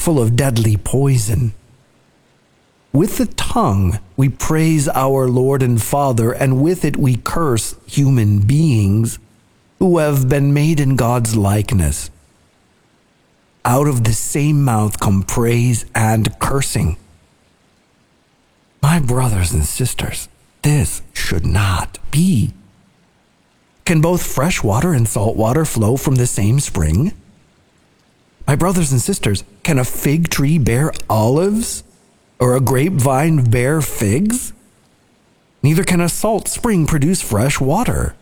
full 0.00 0.20
of 0.20 0.34
deadly 0.34 0.78
poison. 0.78 1.52
With 2.90 3.18
the 3.18 3.26
tongue, 3.26 4.00
we 4.16 4.30
praise 4.30 4.88
our 4.88 5.28
Lord 5.28 5.62
and 5.62 5.80
Father, 5.80 6.32
and 6.32 6.62
with 6.62 6.84
it 6.84 6.96
we 6.96 7.16
curse 7.16 7.76
human 7.86 8.40
beings 8.40 9.18
who 9.78 9.98
have 9.98 10.28
been 10.28 10.54
made 10.54 10.80
in 10.80 10.96
God's 10.96 11.36
likeness. 11.36 12.10
Out 13.64 13.86
of 13.86 14.04
the 14.04 14.14
same 14.14 14.64
mouth 14.64 14.98
come 14.98 15.22
praise 15.22 15.84
and 15.94 16.36
cursing. 16.38 16.96
My 18.82 18.98
brothers 19.00 19.52
and 19.52 19.66
sisters, 19.66 20.28
this 20.62 21.02
should 21.12 21.44
not 21.44 21.98
be. 22.10 22.54
Can 23.84 24.00
both 24.00 24.22
fresh 24.22 24.62
water 24.62 24.94
and 24.94 25.06
salt 25.06 25.36
water 25.36 25.66
flow 25.66 25.98
from 25.98 26.14
the 26.14 26.26
same 26.26 26.58
spring? 26.58 27.12
My 28.46 28.56
brothers 28.56 28.92
and 28.92 29.00
sisters, 29.00 29.44
can 29.62 29.78
a 29.78 29.84
fig 29.84 30.28
tree 30.28 30.58
bear 30.58 30.92
olives 31.08 31.84
or 32.38 32.56
a 32.56 32.60
grapevine 32.60 33.50
bear 33.50 33.80
figs? 33.80 34.52
Neither 35.62 35.84
can 35.84 36.00
a 36.00 36.08
salt 36.08 36.48
spring 36.48 36.86
produce 36.86 37.20
fresh 37.22 37.60
water. 37.60 38.14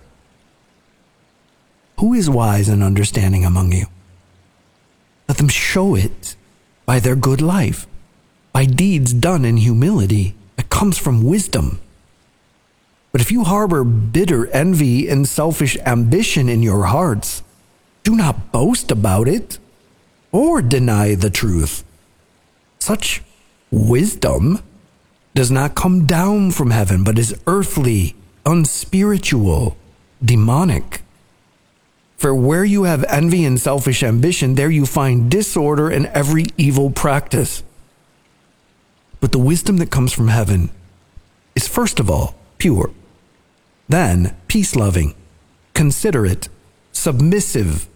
Who 1.98 2.14
is 2.14 2.28
wise 2.28 2.68
and 2.68 2.82
understanding 2.82 3.44
among 3.44 3.72
you? 3.72 3.86
Let 5.28 5.38
them 5.38 5.48
show 5.48 5.94
it 5.94 6.36
by 6.86 7.00
their 7.00 7.16
good 7.16 7.40
life, 7.40 7.86
by 8.52 8.64
deeds 8.64 9.12
done 9.12 9.44
in 9.44 9.58
humility 9.58 10.34
that 10.56 10.70
comes 10.70 10.98
from 10.98 11.24
wisdom. 11.24 11.80
But 13.12 13.20
if 13.20 13.30
you 13.30 13.44
harbor 13.44 13.84
bitter 13.84 14.46
envy 14.48 15.08
and 15.08 15.26
selfish 15.26 15.76
ambition 15.86 16.48
in 16.48 16.62
your 16.62 16.84
hearts, 16.84 17.42
do 18.04 18.16
not 18.16 18.52
boast 18.52 18.90
about 18.90 19.28
it 19.28 19.58
or 20.32 20.62
deny 20.62 21.14
the 21.14 21.30
truth. 21.30 21.84
Such 22.78 23.22
wisdom 23.70 24.62
does 25.34 25.50
not 25.50 25.74
come 25.74 26.06
down 26.06 26.50
from 26.50 26.70
heaven, 26.70 27.04
but 27.04 27.18
is 27.18 27.38
earthly, 27.46 28.16
unspiritual, 28.44 29.76
demonic. 30.24 31.02
For 32.16 32.34
where 32.34 32.64
you 32.64 32.82
have 32.82 33.04
envy 33.04 33.44
and 33.44 33.60
selfish 33.60 34.02
ambition, 34.02 34.56
there 34.56 34.70
you 34.70 34.86
find 34.86 35.30
disorder 35.30 35.88
and 35.88 36.06
every 36.06 36.46
evil 36.56 36.90
practice. 36.90 37.62
But 39.20 39.32
the 39.32 39.38
wisdom 39.38 39.76
that 39.76 39.90
comes 39.90 40.12
from 40.12 40.28
heaven 40.28 40.70
is 41.54 41.68
first 41.68 42.00
of 42.00 42.10
all 42.10 42.34
pure, 42.58 42.90
then 43.88 44.34
peace 44.48 44.74
loving, 44.74 45.14
considerate, 45.74 46.48
submissive, 46.90 47.88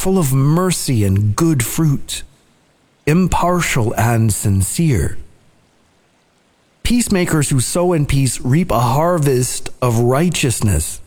full 0.00 0.18
of 0.18 0.32
mercy 0.32 1.04
and 1.04 1.36
good 1.36 1.62
fruit, 1.62 2.22
impartial 3.06 3.94
and 3.96 4.32
sincere. 4.32 5.18
Peacemakers 6.82 7.50
who 7.50 7.60
sow 7.60 7.92
in 7.92 8.06
peace 8.06 8.40
reap 8.40 8.70
a 8.70 8.80
harvest 8.80 9.68
of 9.82 9.98
righteousness. 9.98 11.02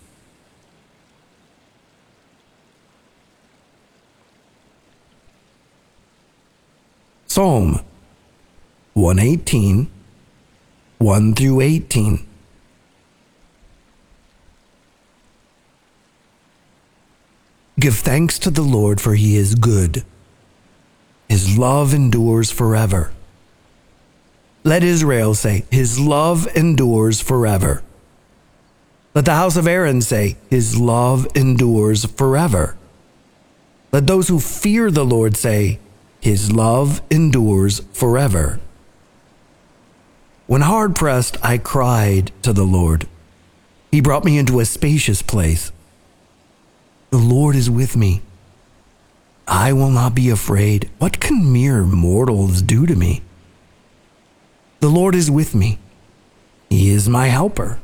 Psalm 7.25 7.79
118, 8.93 9.89
1 10.99 11.33
through 11.33 11.61
18. 11.61 12.27
Give 17.79 17.95
thanks 17.95 18.37
to 18.39 18.51
the 18.51 18.61
Lord, 18.61 19.01
for 19.01 19.15
he 19.15 19.35
is 19.35 19.55
good. 19.55 20.03
His 21.27 21.57
love 21.57 21.93
endures 21.93 22.51
forever. 22.51 23.11
Let 24.63 24.83
Israel 24.83 25.33
say, 25.33 25.65
His 25.71 25.99
love 25.99 26.47
endures 26.55 27.19
forever. 27.19 27.83
Let 29.15 29.25
the 29.25 29.35
house 29.35 29.57
of 29.57 29.67
Aaron 29.67 30.01
say, 30.01 30.37
His 30.49 30.77
love 30.77 31.27
endures 31.35 32.05
forever. 32.05 32.77
Let 33.91 34.07
those 34.07 34.27
who 34.27 34.39
fear 34.39 34.89
the 34.89 35.05
Lord 35.05 35.35
say, 35.35 35.79
His 36.21 36.51
love 36.51 37.01
endures 37.09 37.81
forever. 37.93 38.59
When 40.45 40.61
hard 40.61 40.95
pressed, 40.95 41.37
I 41.43 41.57
cried 41.57 42.31
to 42.43 42.53
the 42.53 42.65
Lord. 42.65 43.07
He 43.91 44.01
brought 44.01 44.25
me 44.25 44.37
into 44.37 44.59
a 44.59 44.65
spacious 44.65 45.21
place. 45.21 45.71
The 47.13 47.19
Lord 47.19 47.55
is 47.55 47.69
with 47.69 47.95
me. 47.95 48.23
I 49.47 49.71
will 49.71 49.91
not 49.91 50.15
be 50.15 50.31
afraid. 50.31 50.89
What 50.97 51.19
can 51.19 51.53
mere 51.53 51.83
mortals 51.83 52.63
do 52.63 52.87
to 52.87 52.95
me? 52.95 53.21
The 54.79 54.89
Lord 54.89 55.13
is 55.13 55.29
with 55.29 55.53
me. 55.53 55.77
He 56.71 56.89
is 56.89 57.07
my 57.07 57.27
helper. 57.27 57.79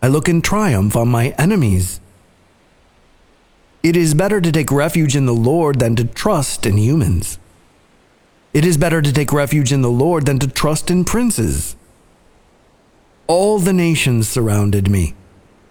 I 0.00 0.08
look 0.08 0.30
in 0.30 0.40
triumph 0.40 0.96
on 0.96 1.08
my 1.08 1.34
enemies. 1.36 2.00
It 3.82 3.96
is 3.96 4.14
better 4.14 4.40
to 4.40 4.50
take 4.50 4.72
refuge 4.72 5.14
in 5.14 5.26
the 5.26 5.34
Lord 5.34 5.78
than 5.78 5.94
to 5.96 6.04
trust 6.06 6.64
in 6.64 6.78
humans. 6.78 7.38
It 8.54 8.64
is 8.64 8.78
better 8.78 9.02
to 9.02 9.12
take 9.12 9.30
refuge 9.30 9.74
in 9.74 9.82
the 9.82 9.90
Lord 9.90 10.24
than 10.24 10.38
to 10.38 10.48
trust 10.48 10.90
in 10.90 11.04
princes. 11.04 11.76
All 13.26 13.58
the 13.58 13.74
nations 13.74 14.26
surrounded 14.26 14.88
me, 14.88 15.14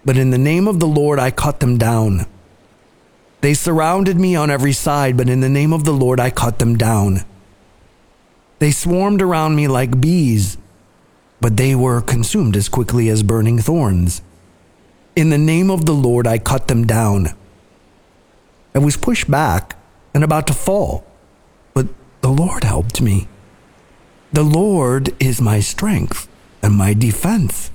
but 0.04 0.16
in 0.16 0.30
the 0.30 0.38
name 0.38 0.68
of 0.68 0.78
the 0.78 0.86
Lord 0.86 1.18
I 1.18 1.32
cut 1.32 1.58
them 1.58 1.76
down. 1.76 2.26
They 3.42 3.54
surrounded 3.54 4.20
me 4.20 4.36
on 4.36 4.50
every 4.50 4.72
side, 4.72 5.16
but 5.16 5.28
in 5.28 5.40
the 5.40 5.48
name 5.48 5.72
of 5.72 5.82
the 5.84 5.92
Lord 5.92 6.20
I 6.20 6.30
cut 6.30 6.60
them 6.60 6.78
down. 6.78 7.24
They 8.60 8.70
swarmed 8.70 9.20
around 9.20 9.56
me 9.56 9.66
like 9.66 10.00
bees, 10.00 10.56
but 11.40 11.56
they 11.56 11.74
were 11.74 12.00
consumed 12.00 12.56
as 12.56 12.68
quickly 12.68 13.08
as 13.08 13.24
burning 13.24 13.58
thorns. 13.58 14.22
In 15.16 15.30
the 15.30 15.38
name 15.38 15.72
of 15.72 15.86
the 15.86 15.92
Lord 15.92 16.24
I 16.24 16.38
cut 16.38 16.68
them 16.68 16.86
down. 16.86 17.30
I 18.76 18.78
was 18.78 18.96
pushed 18.96 19.28
back 19.28 19.76
and 20.14 20.22
about 20.22 20.46
to 20.46 20.52
fall, 20.52 21.04
but 21.74 21.88
the 22.20 22.30
Lord 22.30 22.62
helped 22.62 23.00
me. 23.00 23.26
The 24.32 24.44
Lord 24.44 25.16
is 25.20 25.40
my 25.40 25.58
strength 25.58 26.28
and 26.62 26.76
my 26.76 26.94
defense. 26.94 27.72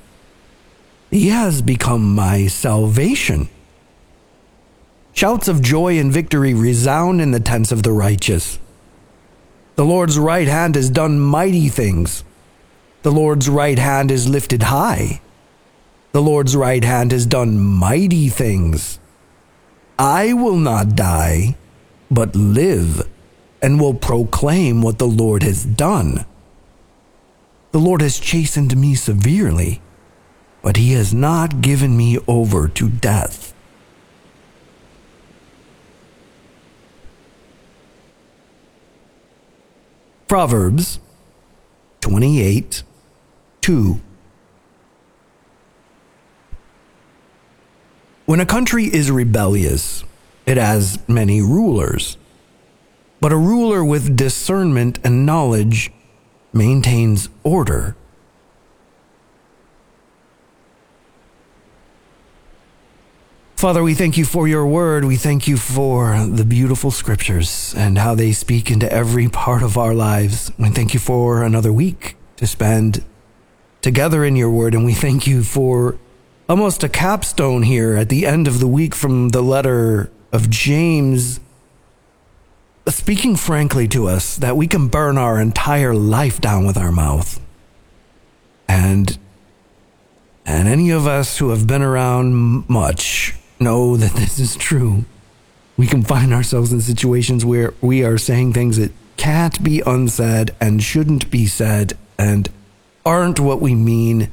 He 1.12 1.28
has 1.28 1.62
become 1.62 2.16
my 2.16 2.48
salvation. 2.48 3.50
Shouts 5.18 5.48
of 5.48 5.64
joy 5.64 5.98
and 5.98 6.12
victory 6.12 6.54
resound 6.54 7.22
in 7.22 7.32
the 7.32 7.40
tents 7.40 7.72
of 7.72 7.82
the 7.82 7.92
righteous. 7.92 8.60
The 9.74 9.84
Lord's 9.84 10.20
right 10.20 10.48
hand 10.48 10.76
has 10.76 10.92
done 10.92 11.20
mighty 11.20 11.70
things. 11.70 12.24
The 13.02 13.12
Lord's 13.12 13.50
right 13.50 13.80
hand 13.80 14.12
is 14.12 14.30
lifted 14.30 14.62
high. 14.62 15.20
The 16.12 16.22
Lord's 16.22 16.56
right 16.56 16.84
hand 16.84 17.12
has 17.14 17.26
done 17.26 17.58
mighty 17.58 18.30
things. 18.30 19.00
I 19.98 20.34
will 20.34 20.56
not 20.56 20.96
die, 20.96 21.58
but 22.12 22.36
live, 22.36 23.02
and 23.60 23.82
will 23.82 23.96
proclaim 23.96 24.84
what 24.84 25.00
the 25.00 25.08
Lord 25.08 25.42
has 25.42 25.66
done. 25.66 26.28
The 27.72 27.80
Lord 27.80 28.02
has 28.02 28.20
chastened 28.20 28.78
me 28.78 28.94
severely, 28.94 29.82
but 30.62 30.78
he 30.78 30.92
has 30.92 31.12
not 31.12 31.62
given 31.62 31.98
me 31.98 32.20
over 32.28 32.68
to 32.68 32.88
death. 32.88 33.47
Proverbs 40.28 41.00
28 42.02 42.84
2. 43.62 44.02
When 48.26 48.42
a 48.42 48.46
country 48.46 48.86
is 48.86 49.10
rebellious, 49.10 50.04
it 50.46 50.58
has 50.58 51.00
many 51.08 51.42
rulers. 51.42 52.18
But 53.22 53.32
a 53.32 53.38
ruler 53.38 53.86
with 53.86 54.18
discernment 54.18 55.00
and 55.02 55.26
knowledge 55.26 55.94
maintains 56.52 57.30
order. 57.44 57.96
Father, 63.58 63.82
we 63.82 63.96
thank 63.96 64.20
you 64.20 64.24
for 64.24 64.48
your 64.48 64.68
word. 64.68 65.04
We 65.04 65.16
thank 65.16 65.48
you 65.48 65.58
for 65.58 66.28
the 66.28 66.46
beautiful 66.46 66.92
scriptures 66.92 67.74
and 67.76 67.98
how 67.98 68.14
they 68.14 68.32
speak 68.32 68.70
into 68.70 68.90
every 68.94 69.30
part 69.30 69.64
of 69.64 69.80
our 69.80 69.96
lives. 69.96 70.52
We 70.60 70.70
thank 70.70 70.94
you 70.94 71.00
for 71.00 71.42
another 71.42 71.74
week 71.74 72.18
to 72.36 72.46
spend 72.46 73.04
together 73.82 74.24
in 74.24 74.36
your 74.36 74.52
word. 74.52 74.76
And 74.76 74.86
we 74.86 74.94
thank 74.94 75.26
you 75.26 75.42
for 75.42 75.98
almost 76.48 76.84
a 76.84 76.88
capstone 76.88 77.64
here 77.64 77.96
at 77.96 78.10
the 78.10 78.28
end 78.28 78.48
of 78.48 78.60
the 78.60 78.68
week 78.68 78.94
from 78.94 79.30
the 79.30 79.42
letter 79.42 80.12
of 80.32 80.52
James. 80.52 81.40
speaking 82.90 83.36
frankly 83.36 83.88
to 83.88 84.08
us 84.08 84.36
that 84.36 84.56
we 84.56 84.68
can 84.68 84.88
burn 84.88 85.18
our 85.18 85.42
entire 85.42 85.96
life 85.96 86.40
down 86.40 86.68
with 86.68 86.78
our 86.78 86.92
mouth. 86.92 87.42
And 88.68 89.18
and 90.46 90.68
any 90.68 90.92
of 90.92 91.08
us 91.08 91.40
who 91.40 91.50
have 91.50 91.66
been 91.66 91.82
around 91.82 92.70
much 92.70 93.34
know 93.60 93.98
that 93.98 94.14
this 94.14 94.40
is 94.40 94.56
true. 94.56 95.06
We 95.76 95.88
can 95.88 96.04
find 96.04 96.34
ourselves 96.34 96.74
in 96.74 96.82
situations 96.82 97.46
where 97.46 97.74
we 97.82 98.04
are 98.04 98.18
saying 98.18 98.54
things 98.54 98.78
that 98.78 98.92
can't 99.16 99.64
be 99.64 99.82
unsaid 99.86 100.56
and 100.60 100.82
shouldn't 100.82 101.30
be 101.30 101.46
said 101.48 101.94
and 102.18 102.50
aren't 103.06 103.40
what 103.40 103.62
we 103.62 103.76
mean, 103.76 104.32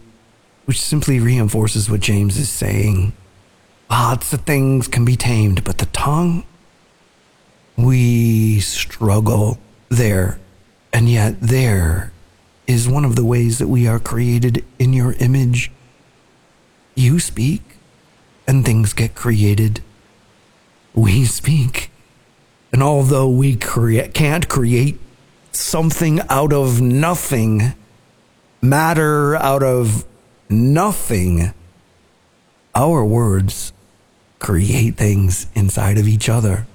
which 0.64 0.80
simply 0.80 1.20
reinforces 1.20 1.90
what 1.90 2.00
James 2.00 2.38
is 2.38 2.48
saying. 2.48 3.12
Lots 3.90 4.32
of 4.32 4.40
things 4.42 4.88
can 4.88 5.04
be 5.04 5.16
tamed, 5.16 5.64
but 5.64 5.78
the 5.78 5.86
tongue, 5.86 6.44
we 7.76 8.60
struggle 8.60 9.58
there. 9.88 10.38
And 10.92 11.08
yet, 11.08 11.40
there 11.40 12.12
is 12.66 12.88
one 12.88 13.04
of 13.04 13.16
the 13.16 13.24
ways 13.24 13.58
that 13.58 13.68
we 13.68 13.86
are 13.86 13.98
created 13.98 14.64
in 14.78 14.92
your 14.92 15.12
image. 15.14 15.70
You 16.94 17.18
speak, 17.18 17.62
and 18.46 18.64
things 18.64 18.92
get 18.92 19.14
created. 19.14 19.82
We 20.94 21.24
speak. 21.24 21.90
And 22.72 22.82
although 22.82 23.28
we 23.28 23.56
crea- 23.56 24.08
can't 24.08 24.48
create 24.48 24.98
something 25.52 26.20
out 26.28 26.52
of 26.52 26.80
nothing, 26.80 27.74
matter 28.60 29.36
out 29.36 29.62
of 29.62 30.04
nothing, 30.48 31.52
our 32.74 33.04
words 33.04 33.72
create 34.38 34.96
things 34.96 35.46
inside 35.54 35.98
of 35.98 36.08
each 36.08 36.28
other. 36.28 36.66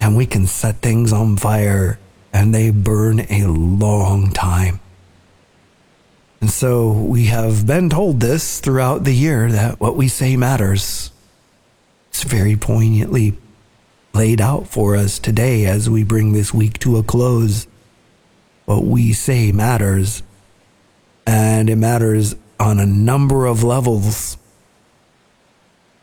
And 0.00 0.16
we 0.16 0.26
can 0.26 0.46
set 0.46 0.76
things 0.82 1.12
on 1.12 1.36
fire 1.36 1.98
and 2.32 2.54
they 2.54 2.70
burn 2.70 3.20
a 3.30 3.46
long 3.46 4.32
time. 4.32 4.80
And 6.40 6.50
so 6.50 6.92
we 6.92 7.26
have 7.26 7.66
been 7.66 7.88
told 7.88 8.20
this 8.20 8.60
throughout 8.60 9.04
the 9.04 9.14
year 9.14 9.50
that 9.50 9.80
what 9.80 9.96
we 9.96 10.08
say 10.08 10.36
matters. 10.36 11.10
It's 12.10 12.22
very 12.22 12.56
poignantly 12.56 13.38
laid 14.12 14.40
out 14.40 14.68
for 14.68 14.94
us 14.94 15.18
today 15.18 15.66
as 15.66 15.90
we 15.90 16.04
bring 16.04 16.32
this 16.32 16.54
week 16.54 16.78
to 16.80 16.96
a 16.96 17.02
close. 17.02 17.66
What 18.66 18.84
we 18.84 19.12
say 19.12 19.52
matters, 19.52 20.22
and 21.26 21.68
it 21.68 21.76
matters 21.76 22.34
on 22.60 22.78
a 22.78 22.86
number 22.86 23.46
of 23.46 23.62
levels 23.62 24.38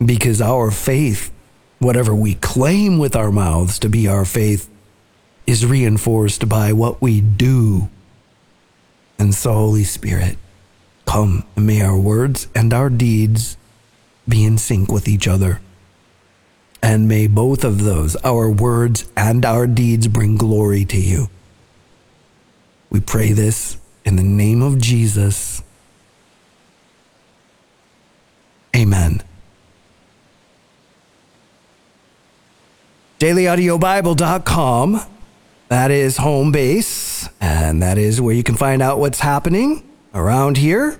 because 0.03 0.41
our 0.41 0.71
faith, 0.71 1.31
whatever 1.79 2.13
we 2.13 2.35
claim 2.35 2.99
with 2.99 3.15
our 3.15 3.31
mouths 3.31 3.79
to 3.79 3.89
be 3.89 4.07
our 4.07 4.25
faith, 4.25 4.69
is 5.47 5.65
reinforced 5.65 6.47
by 6.49 6.73
what 6.73 7.01
we 7.01 7.21
do 7.21 7.89
and 9.21 9.35
so, 9.35 9.53
Holy 9.53 9.83
Spirit, 9.83 10.35
come 11.05 11.45
and 11.55 11.67
may 11.67 11.83
our 11.83 11.95
words 11.95 12.47
and 12.55 12.73
our 12.73 12.89
deeds 12.89 13.55
be 14.27 14.43
in 14.43 14.57
sync 14.57 14.91
with 14.91 15.07
each 15.07 15.27
other. 15.27 15.61
And 16.81 17.07
may 17.07 17.27
both 17.27 17.63
of 17.63 17.83
those, 17.83 18.15
our 18.23 18.49
words 18.49 19.07
and 19.15 19.45
our 19.45 19.67
deeds, 19.67 20.07
bring 20.07 20.37
glory 20.37 20.85
to 20.85 20.97
you. 20.97 21.29
We 22.89 22.99
pray 22.99 23.31
this 23.31 23.77
in 24.03 24.15
the 24.15 24.23
name 24.23 24.63
of 24.63 24.79
Jesus. 24.79 25.61
Amen. 28.75 29.21
DailyAudioBible.com 33.19 35.20
that 35.71 35.89
is 35.89 36.17
home 36.17 36.51
base, 36.51 37.29
and 37.39 37.81
that 37.81 37.97
is 37.97 38.19
where 38.19 38.35
you 38.35 38.43
can 38.43 38.55
find 38.55 38.81
out 38.81 38.99
what's 38.99 39.21
happening 39.21 39.89
around 40.13 40.57
here. 40.57 40.99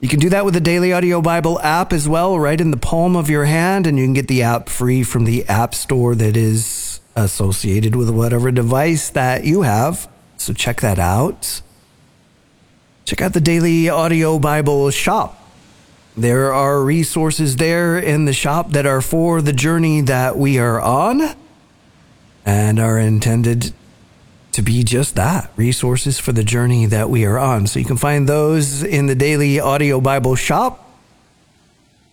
You 0.00 0.08
can 0.10 0.20
do 0.20 0.28
that 0.28 0.44
with 0.44 0.52
the 0.52 0.60
Daily 0.60 0.92
Audio 0.92 1.22
Bible 1.22 1.58
app 1.60 1.94
as 1.94 2.06
well, 2.06 2.38
right 2.38 2.60
in 2.60 2.72
the 2.72 2.76
palm 2.76 3.16
of 3.16 3.30
your 3.30 3.46
hand, 3.46 3.86
and 3.86 3.98
you 3.98 4.04
can 4.04 4.12
get 4.12 4.28
the 4.28 4.42
app 4.42 4.68
free 4.68 5.02
from 5.02 5.24
the 5.24 5.48
App 5.48 5.74
Store 5.74 6.14
that 6.14 6.36
is 6.36 7.00
associated 7.16 7.96
with 7.96 8.10
whatever 8.10 8.50
device 8.50 9.08
that 9.08 9.44
you 9.44 9.62
have. 9.62 10.10
So 10.36 10.52
check 10.52 10.82
that 10.82 10.98
out. 10.98 11.62
Check 13.06 13.22
out 13.22 13.32
the 13.32 13.40
Daily 13.40 13.88
Audio 13.88 14.38
Bible 14.38 14.90
shop. 14.90 15.42
There 16.18 16.52
are 16.52 16.84
resources 16.84 17.56
there 17.56 17.98
in 17.98 18.26
the 18.26 18.34
shop 18.34 18.72
that 18.72 18.84
are 18.84 19.00
for 19.00 19.40
the 19.40 19.54
journey 19.54 20.02
that 20.02 20.36
we 20.36 20.58
are 20.58 20.82
on 20.82 21.34
and 22.44 22.78
are 22.78 22.98
intended 22.98 23.72
to 24.52 24.62
be 24.62 24.84
just 24.84 25.14
that 25.14 25.50
resources 25.56 26.18
for 26.18 26.32
the 26.32 26.44
journey 26.44 26.86
that 26.86 27.10
we 27.10 27.24
are 27.24 27.38
on. 27.38 27.66
So 27.66 27.78
you 27.78 27.84
can 27.84 27.96
find 27.96 28.28
those 28.28 28.82
in 28.82 29.06
the 29.06 29.14
Daily 29.14 29.58
Audio 29.58 30.00
Bible 30.00 30.34
shop. 30.34 30.90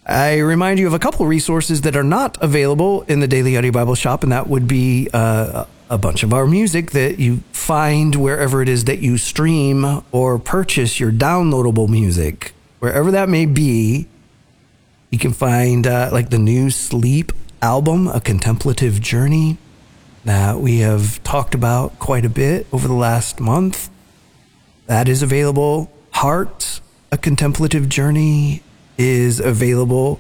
I 0.06 0.40
remind 0.40 0.80
you 0.80 0.88
of 0.88 0.94
a 0.94 1.00
couple 1.00 1.26
resources 1.28 1.82
that 1.82 1.96
are 1.96 2.04
not 2.04 2.42
available 2.42 3.04
in 3.04 3.20
the 3.20 3.28
Daily 3.28 3.56
Audio 3.58 3.72
Bible 3.72 3.94
shop, 3.94 4.24
and 4.24 4.32
that 4.32 4.48
would 4.48 4.68
be 4.68 5.10
uh, 5.14 5.66
a 5.90 5.98
bunch 5.98 6.24
of 6.24 6.34
our 6.34 6.48
music 6.48 6.92
that 6.92 7.20
you 7.20 7.44
find 7.52 8.16
wherever 8.16 8.62
it 8.62 8.70
is 8.70 8.86
that 8.86 9.00
you 9.00 9.18
stream 9.18 10.02
or 10.12 10.40
purchase 10.40 11.00
your 11.00 11.12
downloadable 11.12 11.88
music, 11.88 12.54
wherever 12.80 13.12
that 13.12 13.30
may 13.30 13.46
be. 13.46 14.08
You 15.12 15.20
can 15.20 15.34
find 15.34 15.86
uh, 15.86 16.10
like 16.12 16.30
the 16.30 16.40
new 16.40 16.70
Sleep 16.70 17.32
album, 17.62 18.08
A 18.08 18.22
Contemplative 18.22 19.02
Journey 19.02 19.58
that 20.30 20.60
we 20.60 20.78
have 20.78 21.24
talked 21.24 21.56
about 21.56 21.98
quite 21.98 22.24
a 22.24 22.30
bit 22.30 22.68
over 22.72 22.88
the 22.88 22.94
last 22.94 23.40
month. 23.40 23.90
That 24.86 25.10
is 25.10 25.24
available. 25.24 25.92
Heart, 26.12 26.82
a 27.12 27.18
contemplative 27.18 27.90
journey, 27.90 28.62
is 28.96 29.40
available. 29.40 30.20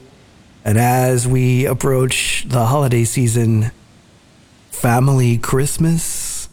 And 0.65 0.79
as 0.79 1.27
we 1.27 1.67
approach 1.67 2.43
the 2.47 2.65
holiday 2.65 3.03
season, 3.03 3.69
Family 4.71 5.37
Christmas 5.37 6.49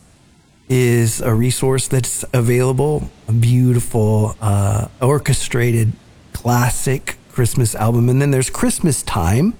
is 0.68 1.22
a 1.22 1.32
resource 1.32 1.88
that's 1.88 2.26
available. 2.34 3.10
A 3.26 3.32
beautiful, 3.32 4.36
uh, 4.38 4.88
orchestrated, 5.00 5.94
classic 6.34 7.16
Christmas 7.32 7.74
album. 7.74 8.10
And 8.10 8.20
then 8.20 8.32
there's 8.32 8.50
Christmas 8.50 9.02
Time, 9.02 9.54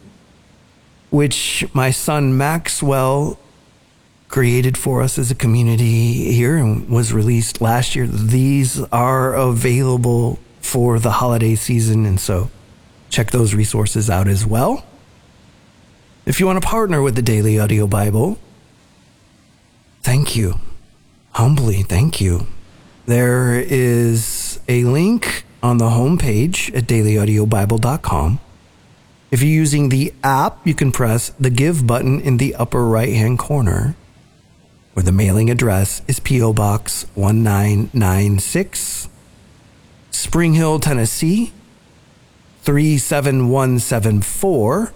which 1.08 1.64
my 1.72 1.90
son 1.90 2.36
Maxwell 2.36 3.38
created 4.28 4.76
for 4.76 5.02
us 5.02 5.18
as 5.18 5.30
a 5.30 5.34
community 5.34 6.32
here 6.32 6.56
and 6.56 6.88
was 6.88 7.12
released 7.12 7.60
last 7.60 7.94
year. 7.94 8.06
These 8.06 8.80
are 8.92 9.34
available 9.34 10.38
for 10.60 10.98
the 10.98 11.12
holiday 11.12 11.54
season, 11.54 12.04
and 12.06 12.18
so 12.18 12.50
check 13.08 13.30
those 13.30 13.54
resources 13.54 14.10
out 14.10 14.28
as 14.28 14.44
well. 14.44 14.84
If 16.24 16.40
you 16.40 16.46
want 16.46 16.60
to 16.60 16.68
partner 16.68 17.02
with 17.02 17.14
the 17.14 17.22
Daily 17.22 17.58
Audio 17.58 17.86
Bible, 17.86 18.38
thank 20.02 20.34
you. 20.34 20.58
Humbly, 21.32 21.82
thank 21.82 22.20
you. 22.20 22.48
There 23.06 23.60
is 23.60 24.58
a 24.68 24.82
link 24.84 25.44
on 25.62 25.78
the 25.78 25.90
homepage 25.90 26.74
at 26.76 26.84
dailyaudiobible.com. 26.84 28.40
If 29.30 29.42
you're 29.42 29.50
using 29.50 29.88
the 29.88 30.12
app, 30.24 30.66
you 30.66 30.74
can 30.74 30.90
press 30.90 31.30
the 31.38 31.50
Give 31.50 31.86
button 31.86 32.20
in 32.20 32.38
the 32.38 32.54
upper 32.56 32.84
right 32.86 33.12
hand 33.12 33.38
corner 33.38 33.94
where 34.96 35.04
the 35.04 35.12
mailing 35.12 35.50
address 35.50 36.00
is 36.08 36.18
P.O. 36.20 36.54
Box 36.54 37.04
1996, 37.16 39.10
Spring 40.10 40.54
Hill, 40.54 40.80
Tennessee 40.80 41.52
37174. 42.62 44.94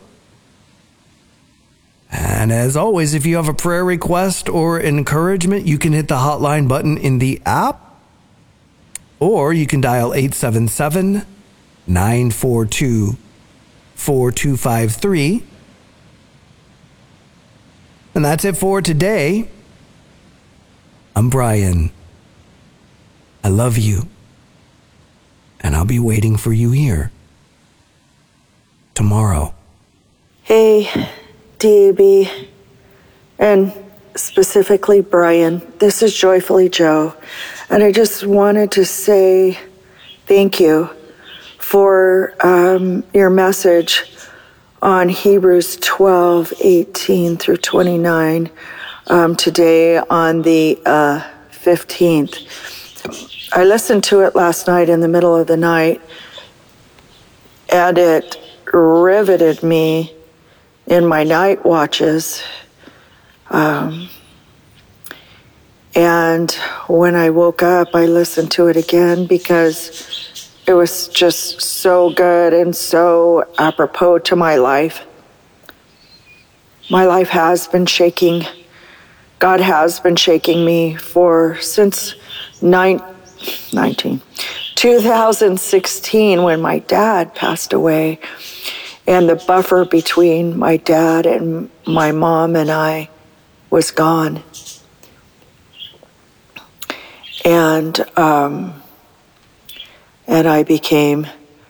And 2.10 2.50
as 2.50 2.78
always, 2.78 3.12
if 3.12 3.26
you 3.26 3.36
have 3.36 3.46
a 3.46 3.52
prayer 3.52 3.84
request 3.84 4.48
or 4.48 4.80
encouragement, 4.80 5.66
you 5.66 5.76
can 5.76 5.92
hit 5.92 6.08
the 6.08 6.14
hotline 6.14 6.66
button 6.66 6.96
in 6.96 7.18
the 7.18 7.42
app, 7.44 8.00
or 9.18 9.52
you 9.52 9.66
can 9.66 9.82
dial 9.82 10.14
877 10.14 11.26
942 11.86 13.18
4253. 13.96 15.42
And 18.14 18.24
that's 18.24 18.46
it 18.46 18.56
for 18.56 18.80
today. 18.80 19.50
I'm 21.16 21.28
Brian. 21.28 21.90
I 23.42 23.48
love 23.48 23.76
you. 23.76 24.08
And 25.60 25.74
I'll 25.74 25.84
be 25.84 25.98
waiting 25.98 26.36
for 26.36 26.52
you 26.52 26.70
here 26.70 27.10
tomorrow. 28.94 29.54
Hey, 30.42 30.88
DAB, 31.58 32.28
and 33.38 33.72
specifically 34.14 35.00
Brian. 35.00 35.60
This 35.78 36.02
is 36.02 36.16
Joyfully 36.16 36.68
Joe. 36.68 37.14
And 37.68 37.82
I 37.82 37.92
just 37.92 38.26
wanted 38.26 38.72
to 38.72 38.84
say 38.84 39.58
thank 40.26 40.60
you 40.60 40.90
for 41.58 42.34
um, 42.40 43.04
your 43.12 43.30
message 43.30 44.04
on 44.82 45.08
Hebrews 45.08 45.76
12 45.76 46.54
18 46.60 47.36
through 47.36 47.58
29 47.58 48.50
um, 49.06 49.36
today 49.36 49.98
on 49.98 50.42
the 50.42 50.80
uh, 50.84 51.22
15th. 51.50 53.48
I 53.52 53.64
listened 53.64 54.04
to 54.04 54.20
it 54.20 54.34
last 54.34 54.66
night 54.66 54.88
in 54.88 55.00
the 55.00 55.08
middle 55.08 55.36
of 55.36 55.46
the 55.46 55.56
night, 55.56 56.00
and 57.68 57.98
it 57.98 58.38
riveted 58.72 59.62
me 59.62 60.14
in 60.86 61.06
my 61.06 61.24
night 61.24 61.64
watches. 61.64 62.42
Um, 63.48 64.08
and 65.94 66.52
when 66.86 67.16
I 67.16 67.30
woke 67.30 67.62
up, 67.62 67.94
I 67.94 68.06
listened 68.06 68.52
to 68.52 68.68
it 68.68 68.76
again 68.76 69.26
because 69.26 70.46
it 70.66 70.74
was 70.74 71.08
just 71.08 71.60
so 71.60 72.10
good 72.10 72.52
and 72.52 72.76
so 72.76 73.44
apropos 73.58 74.18
to 74.18 74.36
my 74.36 74.56
life. 74.56 75.04
My 76.88 77.06
life 77.06 77.30
has 77.30 77.66
been 77.66 77.86
shaking. 77.86 78.44
God 79.40 79.60
has 79.60 79.98
been 80.00 80.16
shaking 80.16 80.66
me 80.66 80.96
for 80.96 81.56
since 81.62 82.14
nine, 82.60 83.00
19, 83.72 84.20
2016 84.74 86.42
when 86.42 86.60
my 86.60 86.80
dad 86.80 87.34
passed 87.34 87.72
away. 87.72 88.20
And 89.06 89.30
the 89.30 89.36
buffer 89.36 89.86
between 89.86 90.58
my 90.58 90.76
dad 90.76 91.24
and 91.24 91.70
my 91.86 92.12
mom 92.12 92.54
and 92.54 92.70
I 92.70 93.08
was 93.70 93.90
gone. 93.90 94.42
And, 97.42 97.98
um, 98.18 98.82
and 100.26 100.46
I 100.46 100.64
became 100.64 101.26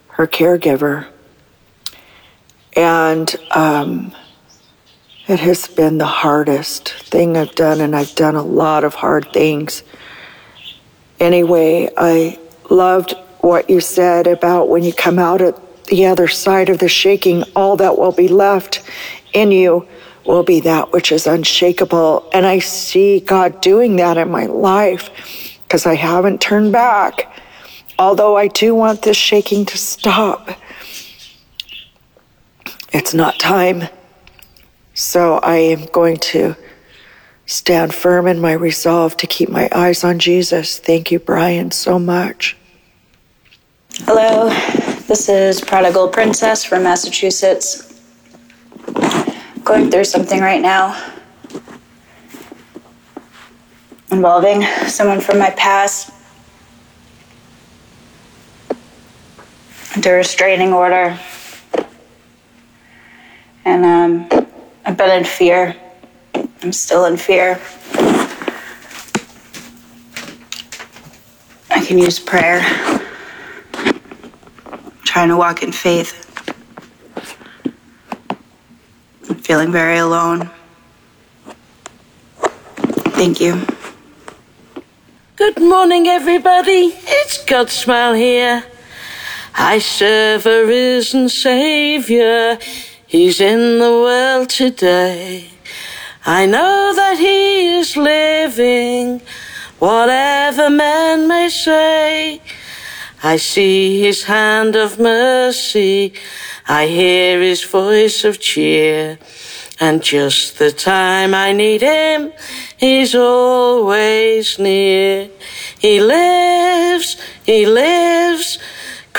her 0.09 0.27
caregiver. 0.27 1.07
And 2.75 3.33
um, 3.53 4.13
it 5.31 5.39
has 5.41 5.69
been 5.69 5.99
the 5.99 6.07
hardest 6.07 6.93
thing 7.05 7.37
I've 7.37 7.55
done, 7.55 7.81
and 7.81 7.95
I've 7.95 8.15
done 8.17 8.35
a 8.35 8.43
lot 8.43 8.83
of 8.83 8.95
hard 8.95 9.33
things. 9.33 9.85
Anyway, 11.21 11.89
I 11.97 12.39
loved 12.69 13.15
what 13.39 13.71
you 13.71 13.81
said 13.81 14.27
about 14.27 14.69
when 14.69 14.83
you 14.83 14.93
come 14.93 15.19
out 15.21 15.41
at 15.41 15.85
the 15.85 16.07
other 16.07 16.27
side 16.27 16.69
of 16.69 16.79
the 16.79 16.89
shaking, 16.89 17.45
all 17.55 17.77
that 17.77 17.97
will 17.97 18.13
be 18.13 18.27
left 18.27 18.83
in 19.33 19.53
you 19.53 19.87
will 20.27 20.43
be 20.43 20.61
that 20.61 20.93
which 20.93 21.13
is 21.13 21.27
unshakable. 21.27 22.29
And 22.33 22.45
I 22.45 22.59
see 22.59 23.21
God 23.21 23.61
doing 23.61 23.97
that 23.97 24.19
in 24.19 24.31
my 24.31 24.47
life 24.47 25.11
because 25.63 25.87
I 25.87 25.95
haven't 25.95 26.41
turned 26.41 26.73
back. 26.73 27.33
Although 27.99 28.37
I 28.37 28.49
do 28.49 28.75
want 28.75 29.03
this 29.03 29.17
shaking 29.17 29.65
to 29.67 29.79
stop, 29.79 30.51
it's 32.93 33.15
not 33.15 33.39
time. 33.39 33.89
So 35.01 35.39
I 35.39 35.57
am 35.57 35.87
going 35.87 36.19
to 36.19 36.55
stand 37.47 37.95
firm 37.95 38.27
in 38.27 38.39
my 38.39 38.53
resolve 38.53 39.17
to 39.17 39.27
keep 39.27 39.49
my 39.49 39.67
eyes 39.73 40.05
on 40.05 40.19
Jesus. 40.19 40.79
Thank 40.79 41.11
you, 41.11 41.19
Brian, 41.19 41.71
so 41.71 41.99
much. 41.99 42.55
Hello, 44.01 44.51
this 45.09 45.31
is 45.31 45.63
Prodigal 45.63 46.09
Princess 46.09 46.65
from 46.65 46.83
Massachusetts. 46.83 47.99
Going 49.65 49.91
through 49.91 50.05
something 50.05 50.39
right 50.39 50.61
now 50.61 50.95
involving 54.13 54.65
someone 54.87 55.23
from 55.23 55.39
my 55.39 55.51
past. 55.53 56.13
Under 59.97 60.17
restraining 60.17 60.75
order. 60.75 61.19
And 63.65 63.85
um, 63.87 64.41
I've 64.85 64.90
been 65.01 65.17
in 65.17 65.25
fear. 65.25 65.75
I'm 66.63 66.73
still 66.73 67.07
in 67.07 67.17
fear. 67.17 67.59
I 71.71 71.83
can 71.83 71.97
use 71.97 72.21
prayer. 72.21 72.61
I'm 73.73 74.91
trying 75.05 75.31
to 75.31 75.39
walk 75.39 75.63
in 75.63 75.73
faith. 75.73 76.13
I'm 79.31 79.37
feeling 79.37 79.73
very 79.73 79.97
alone. 79.97 80.51
Thank 83.17 83.41
you. 83.41 83.67
Good 85.37 85.63
morning, 85.63 86.09
everybody. 86.09 86.93
It's 86.93 87.43
Godsmile 87.45 88.19
here. 88.19 88.65
I 89.55 89.79
serve 89.79 90.45
a 90.45 90.67
risen 90.67 91.31
Savior. 91.31 92.59
He's 93.11 93.41
in 93.41 93.81
the 93.81 93.91
world 93.91 94.51
today. 94.51 95.49
I 96.25 96.47
know 96.47 96.93
that 96.95 97.19
He 97.19 97.79
is 97.81 97.97
living, 97.97 99.21
whatever 99.81 100.71
men 100.71 101.27
may 101.27 101.49
say. 101.49 102.41
I 103.21 103.37
see 103.37 104.01
His 104.01 104.23
hand 104.23 104.77
of 104.77 105.01
mercy. 105.01 106.13
I 106.69 106.87
hear 106.87 107.41
His 107.41 107.65
voice 107.65 108.23
of 108.23 108.39
cheer. 108.39 109.19
And 109.81 110.05
just 110.05 110.61
the 110.61 110.71
time 110.71 111.35
I 111.35 111.53
need 111.53 111.81
him, 111.81 112.35
he's 112.77 113.15
always 113.15 114.59
near. 114.59 115.31
He 115.79 116.01
lives, 116.03 117.17
he 117.47 117.65
lives, 117.65 118.59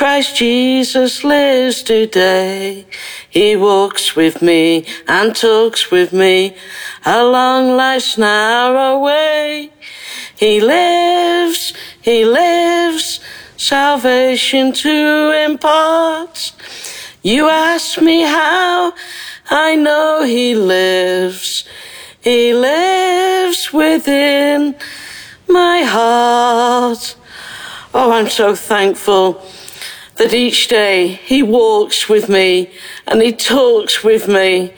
Christ 0.02 0.36
Jesus 0.36 1.24
lives 1.24 1.84
today. 1.84 2.88
He 3.30 3.56
walks 3.56 4.16
with 4.16 4.42
me 4.42 4.84
and 5.08 5.36
talks 5.36 5.92
with 5.92 6.12
me 6.12 6.56
along 7.06 7.78
life's 7.78 8.18
narrow 8.18 8.98
way. 8.98 9.70
He 10.36 10.60
lives, 10.60 11.76
he 12.02 12.26
lives, 12.26 13.20
salvation 13.58 14.74
to 14.74 15.46
impart. 15.46 16.52
You 17.22 17.48
ask 17.48 18.02
me 18.02 18.24
how, 18.24 18.94
I 19.52 19.76
know 19.76 20.24
he 20.24 20.56
lives. 20.56 21.64
He 22.22 22.56
lives 22.56 23.72
within 23.72 24.74
my 25.48 25.84
heart. 25.84 27.16
Oh, 27.94 28.12
I'm 28.12 28.32
so 28.32 28.56
thankful 28.56 29.46
that 30.22 30.36
each 30.36 30.68
day 30.68 31.08
he 31.08 31.42
walks 31.42 32.08
with 32.08 32.30
me 32.30 32.70
and 33.08 33.24
he 33.24 33.34
talks 33.34 34.04
with 34.04 34.28
me 34.28 34.72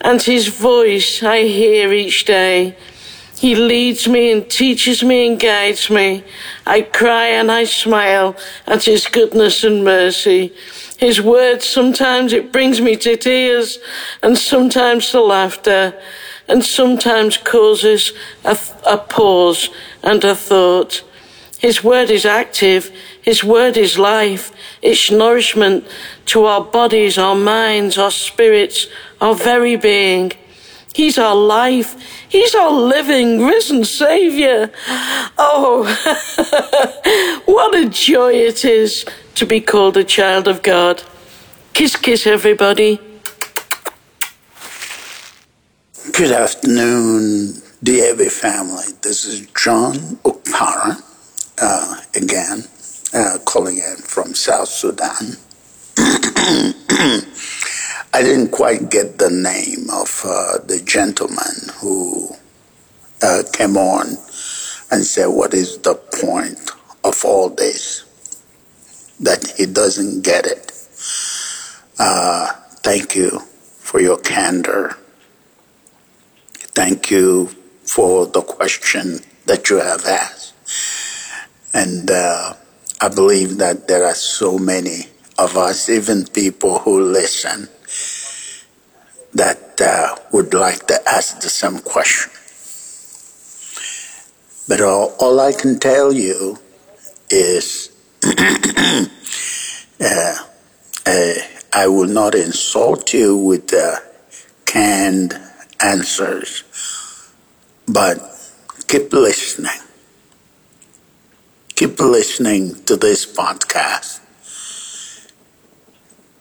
and 0.00 0.22
his 0.22 0.48
voice 0.48 1.22
I 1.22 1.42
hear 1.42 1.92
each 1.92 2.24
day. 2.24 2.74
He 3.36 3.54
leads 3.54 4.08
me 4.08 4.32
and 4.32 4.48
teaches 4.48 5.02
me 5.02 5.26
and 5.26 5.38
guides 5.38 5.90
me. 5.90 6.24
I 6.66 6.80
cry 6.80 7.26
and 7.26 7.52
I 7.52 7.64
smile 7.64 8.34
at 8.66 8.84
his 8.84 9.06
goodness 9.06 9.64
and 9.64 9.84
mercy. 9.84 10.54
His 10.96 11.20
words, 11.20 11.66
sometimes 11.66 12.32
it 12.32 12.50
brings 12.50 12.80
me 12.80 12.96
to 12.96 13.18
tears 13.18 13.78
and 14.22 14.38
sometimes 14.38 15.10
to 15.10 15.20
laughter 15.20 15.92
and 16.48 16.64
sometimes 16.64 17.36
causes 17.36 18.14
a, 18.46 18.58
a 18.86 18.96
pause 18.96 19.68
and 20.02 20.24
a 20.24 20.34
thought. 20.34 21.02
His 21.60 21.84
word 21.84 22.08
is 22.08 22.24
active. 22.24 22.90
His 23.20 23.44
word 23.44 23.76
is 23.76 23.98
life. 23.98 24.50
It's 24.80 25.10
nourishment 25.10 25.86
to 26.32 26.46
our 26.46 26.64
bodies, 26.64 27.18
our 27.18 27.34
minds, 27.34 27.98
our 27.98 28.10
spirits, 28.10 28.86
our 29.20 29.34
very 29.34 29.76
being. 29.76 30.32
He's 30.94 31.18
our 31.18 31.36
life. 31.36 32.00
He's 32.30 32.54
our 32.54 32.72
living, 32.72 33.44
risen 33.44 33.84
Savior. 33.84 34.70
Oh, 35.36 35.84
what 37.44 37.74
a 37.74 37.90
joy 37.90 38.32
it 38.32 38.64
is 38.64 39.04
to 39.34 39.44
be 39.44 39.60
called 39.60 39.98
a 39.98 40.04
child 40.04 40.48
of 40.48 40.62
God. 40.62 41.02
Kiss, 41.74 41.94
kiss, 41.94 42.26
everybody. 42.26 42.98
Good 46.14 46.32
afternoon, 46.32 47.52
DAB 47.84 48.20
family. 48.30 48.94
This 49.02 49.26
is 49.26 49.46
John 49.48 49.94
Okpara 50.24 51.09
uh, 51.60 52.00
again, 52.14 52.64
uh, 53.14 53.38
calling 53.44 53.78
in 53.78 53.96
from 53.96 54.34
South 54.34 54.68
Sudan. 54.68 55.36
I 58.12 58.22
didn't 58.22 58.50
quite 58.50 58.90
get 58.90 59.18
the 59.18 59.30
name 59.30 59.88
of 59.90 60.22
uh, 60.24 60.58
the 60.66 60.82
gentleman 60.84 61.54
who 61.80 62.30
uh, 63.22 63.42
came 63.52 63.76
on 63.76 64.08
and 64.90 65.04
said, 65.04 65.26
What 65.26 65.54
is 65.54 65.78
the 65.78 65.94
point 65.94 66.70
of 67.04 67.24
all 67.24 67.50
this? 67.50 68.04
That 69.20 69.54
he 69.56 69.66
doesn't 69.66 70.22
get 70.24 70.46
it. 70.46 70.72
Uh, 71.98 72.52
thank 72.82 73.14
you 73.14 73.40
for 73.78 74.00
your 74.00 74.18
candor. 74.18 74.96
Thank 76.58 77.10
you 77.10 77.48
for 77.84 78.26
the 78.26 78.42
question 78.42 79.20
that 79.46 79.68
you 79.68 79.76
have 79.76 80.06
asked. 80.06 80.49
And 81.72 82.10
uh, 82.10 82.54
I 83.00 83.08
believe 83.08 83.58
that 83.58 83.86
there 83.88 84.04
are 84.04 84.14
so 84.14 84.58
many 84.58 85.06
of 85.38 85.56
us, 85.56 85.88
even 85.88 86.26
people 86.26 86.80
who 86.80 87.00
listen, 87.00 87.68
that 89.34 89.80
uh, 89.80 90.16
would 90.32 90.52
like 90.54 90.86
to 90.88 91.08
ask 91.08 91.40
the 91.40 91.48
same 91.48 91.78
question. 91.78 92.32
But 94.68 94.80
all, 94.80 95.14
all 95.18 95.40
I 95.40 95.52
can 95.52 95.78
tell 95.78 96.12
you 96.12 96.58
is 97.30 97.90
uh, 100.00 100.34
uh, 101.06 101.34
I 101.72 101.86
will 101.86 102.08
not 102.08 102.34
insult 102.34 103.12
you 103.14 103.36
with 103.36 103.68
the 103.68 104.02
canned 104.66 105.40
answers, 105.80 106.64
but 107.86 108.18
keep 108.88 109.12
listening. 109.12 109.89
Keep 111.80 111.98
listening 111.98 112.74
to 112.84 112.94
this 112.94 113.24
podcast. 113.24 114.20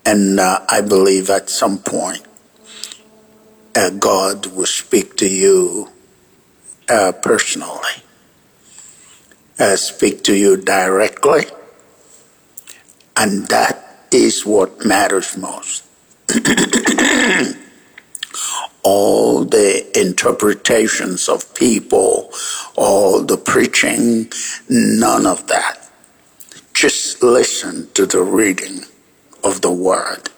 And 0.06 0.38
uh, 0.38 0.66
I 0.68 0.82
believe 0.82 1.30
at 1.30 1.50
some 1.50 1.78
point, 1.78 2.26
uh, 3.74 3.92
God 3.92 4.48
will 4.48 4.66
speak 4.66 5.16
to 5.16 5.30
you 5.30 5.92
uh, 6.90 7.14
personally, 7.14 8.04
uh, 9.58 9.78
speak 9.78 10.26
to 10.26 10.36
you 10.36 10.58
directly, 10.58 11.46
and 13.16 13.48
that 13.48 14.08
is 14.12 14.46
what 14.46 14.84
matters 14.84 15.38
most. 15.38 15.86
all 18.84 19.44
the 19.46 20.00
interpretations 20.00 21.28
of 21.28 21.54
people, 21.56 22.32
all 22.76 23.22
the 23.22 23.38
preaching, 23.38 24.32
none 24.70 25.26
of 25.26 25.48
that. 25.48 25.90
Just 26.74 27.22
listen 27.22 27.90
to 27.94 28.06
the 28.06 28.22
reading 28.22 28.86
of 29.44 29.62
the 29.62 29.72
word. 29.72 30.30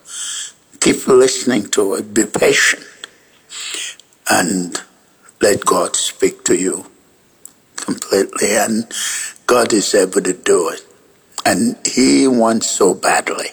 Keep 0.79 1.07
listening 1.07 1.69
to 1.69 1.93
it. 1.95 2.13
Be 2.13 2.25
patient. 2.25 2.83
And 4.29 4.81
let 5.41 5.65
God 5.65 5.95
speak 5.95 6.43
to 6.45 6.55
you 6.55 6.85
completely. 7.75 8.55
And 8.55 8.91
God 9.45 9.73
is 9.73 9.93
able 9.93 10.21
to 10.21 10.33
do 10.33 10.69
it. 10.69 10.85
And 11.45 11.77
He 11.85 12.27
wants 12.27 12.69
so 12.69 12.93
badly 12.95 13.49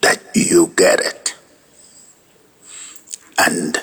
that 0.00 0.20
you 0.34 0.72
get 0.76 1.00
it. 1.00 1.33
And 3.38 3.76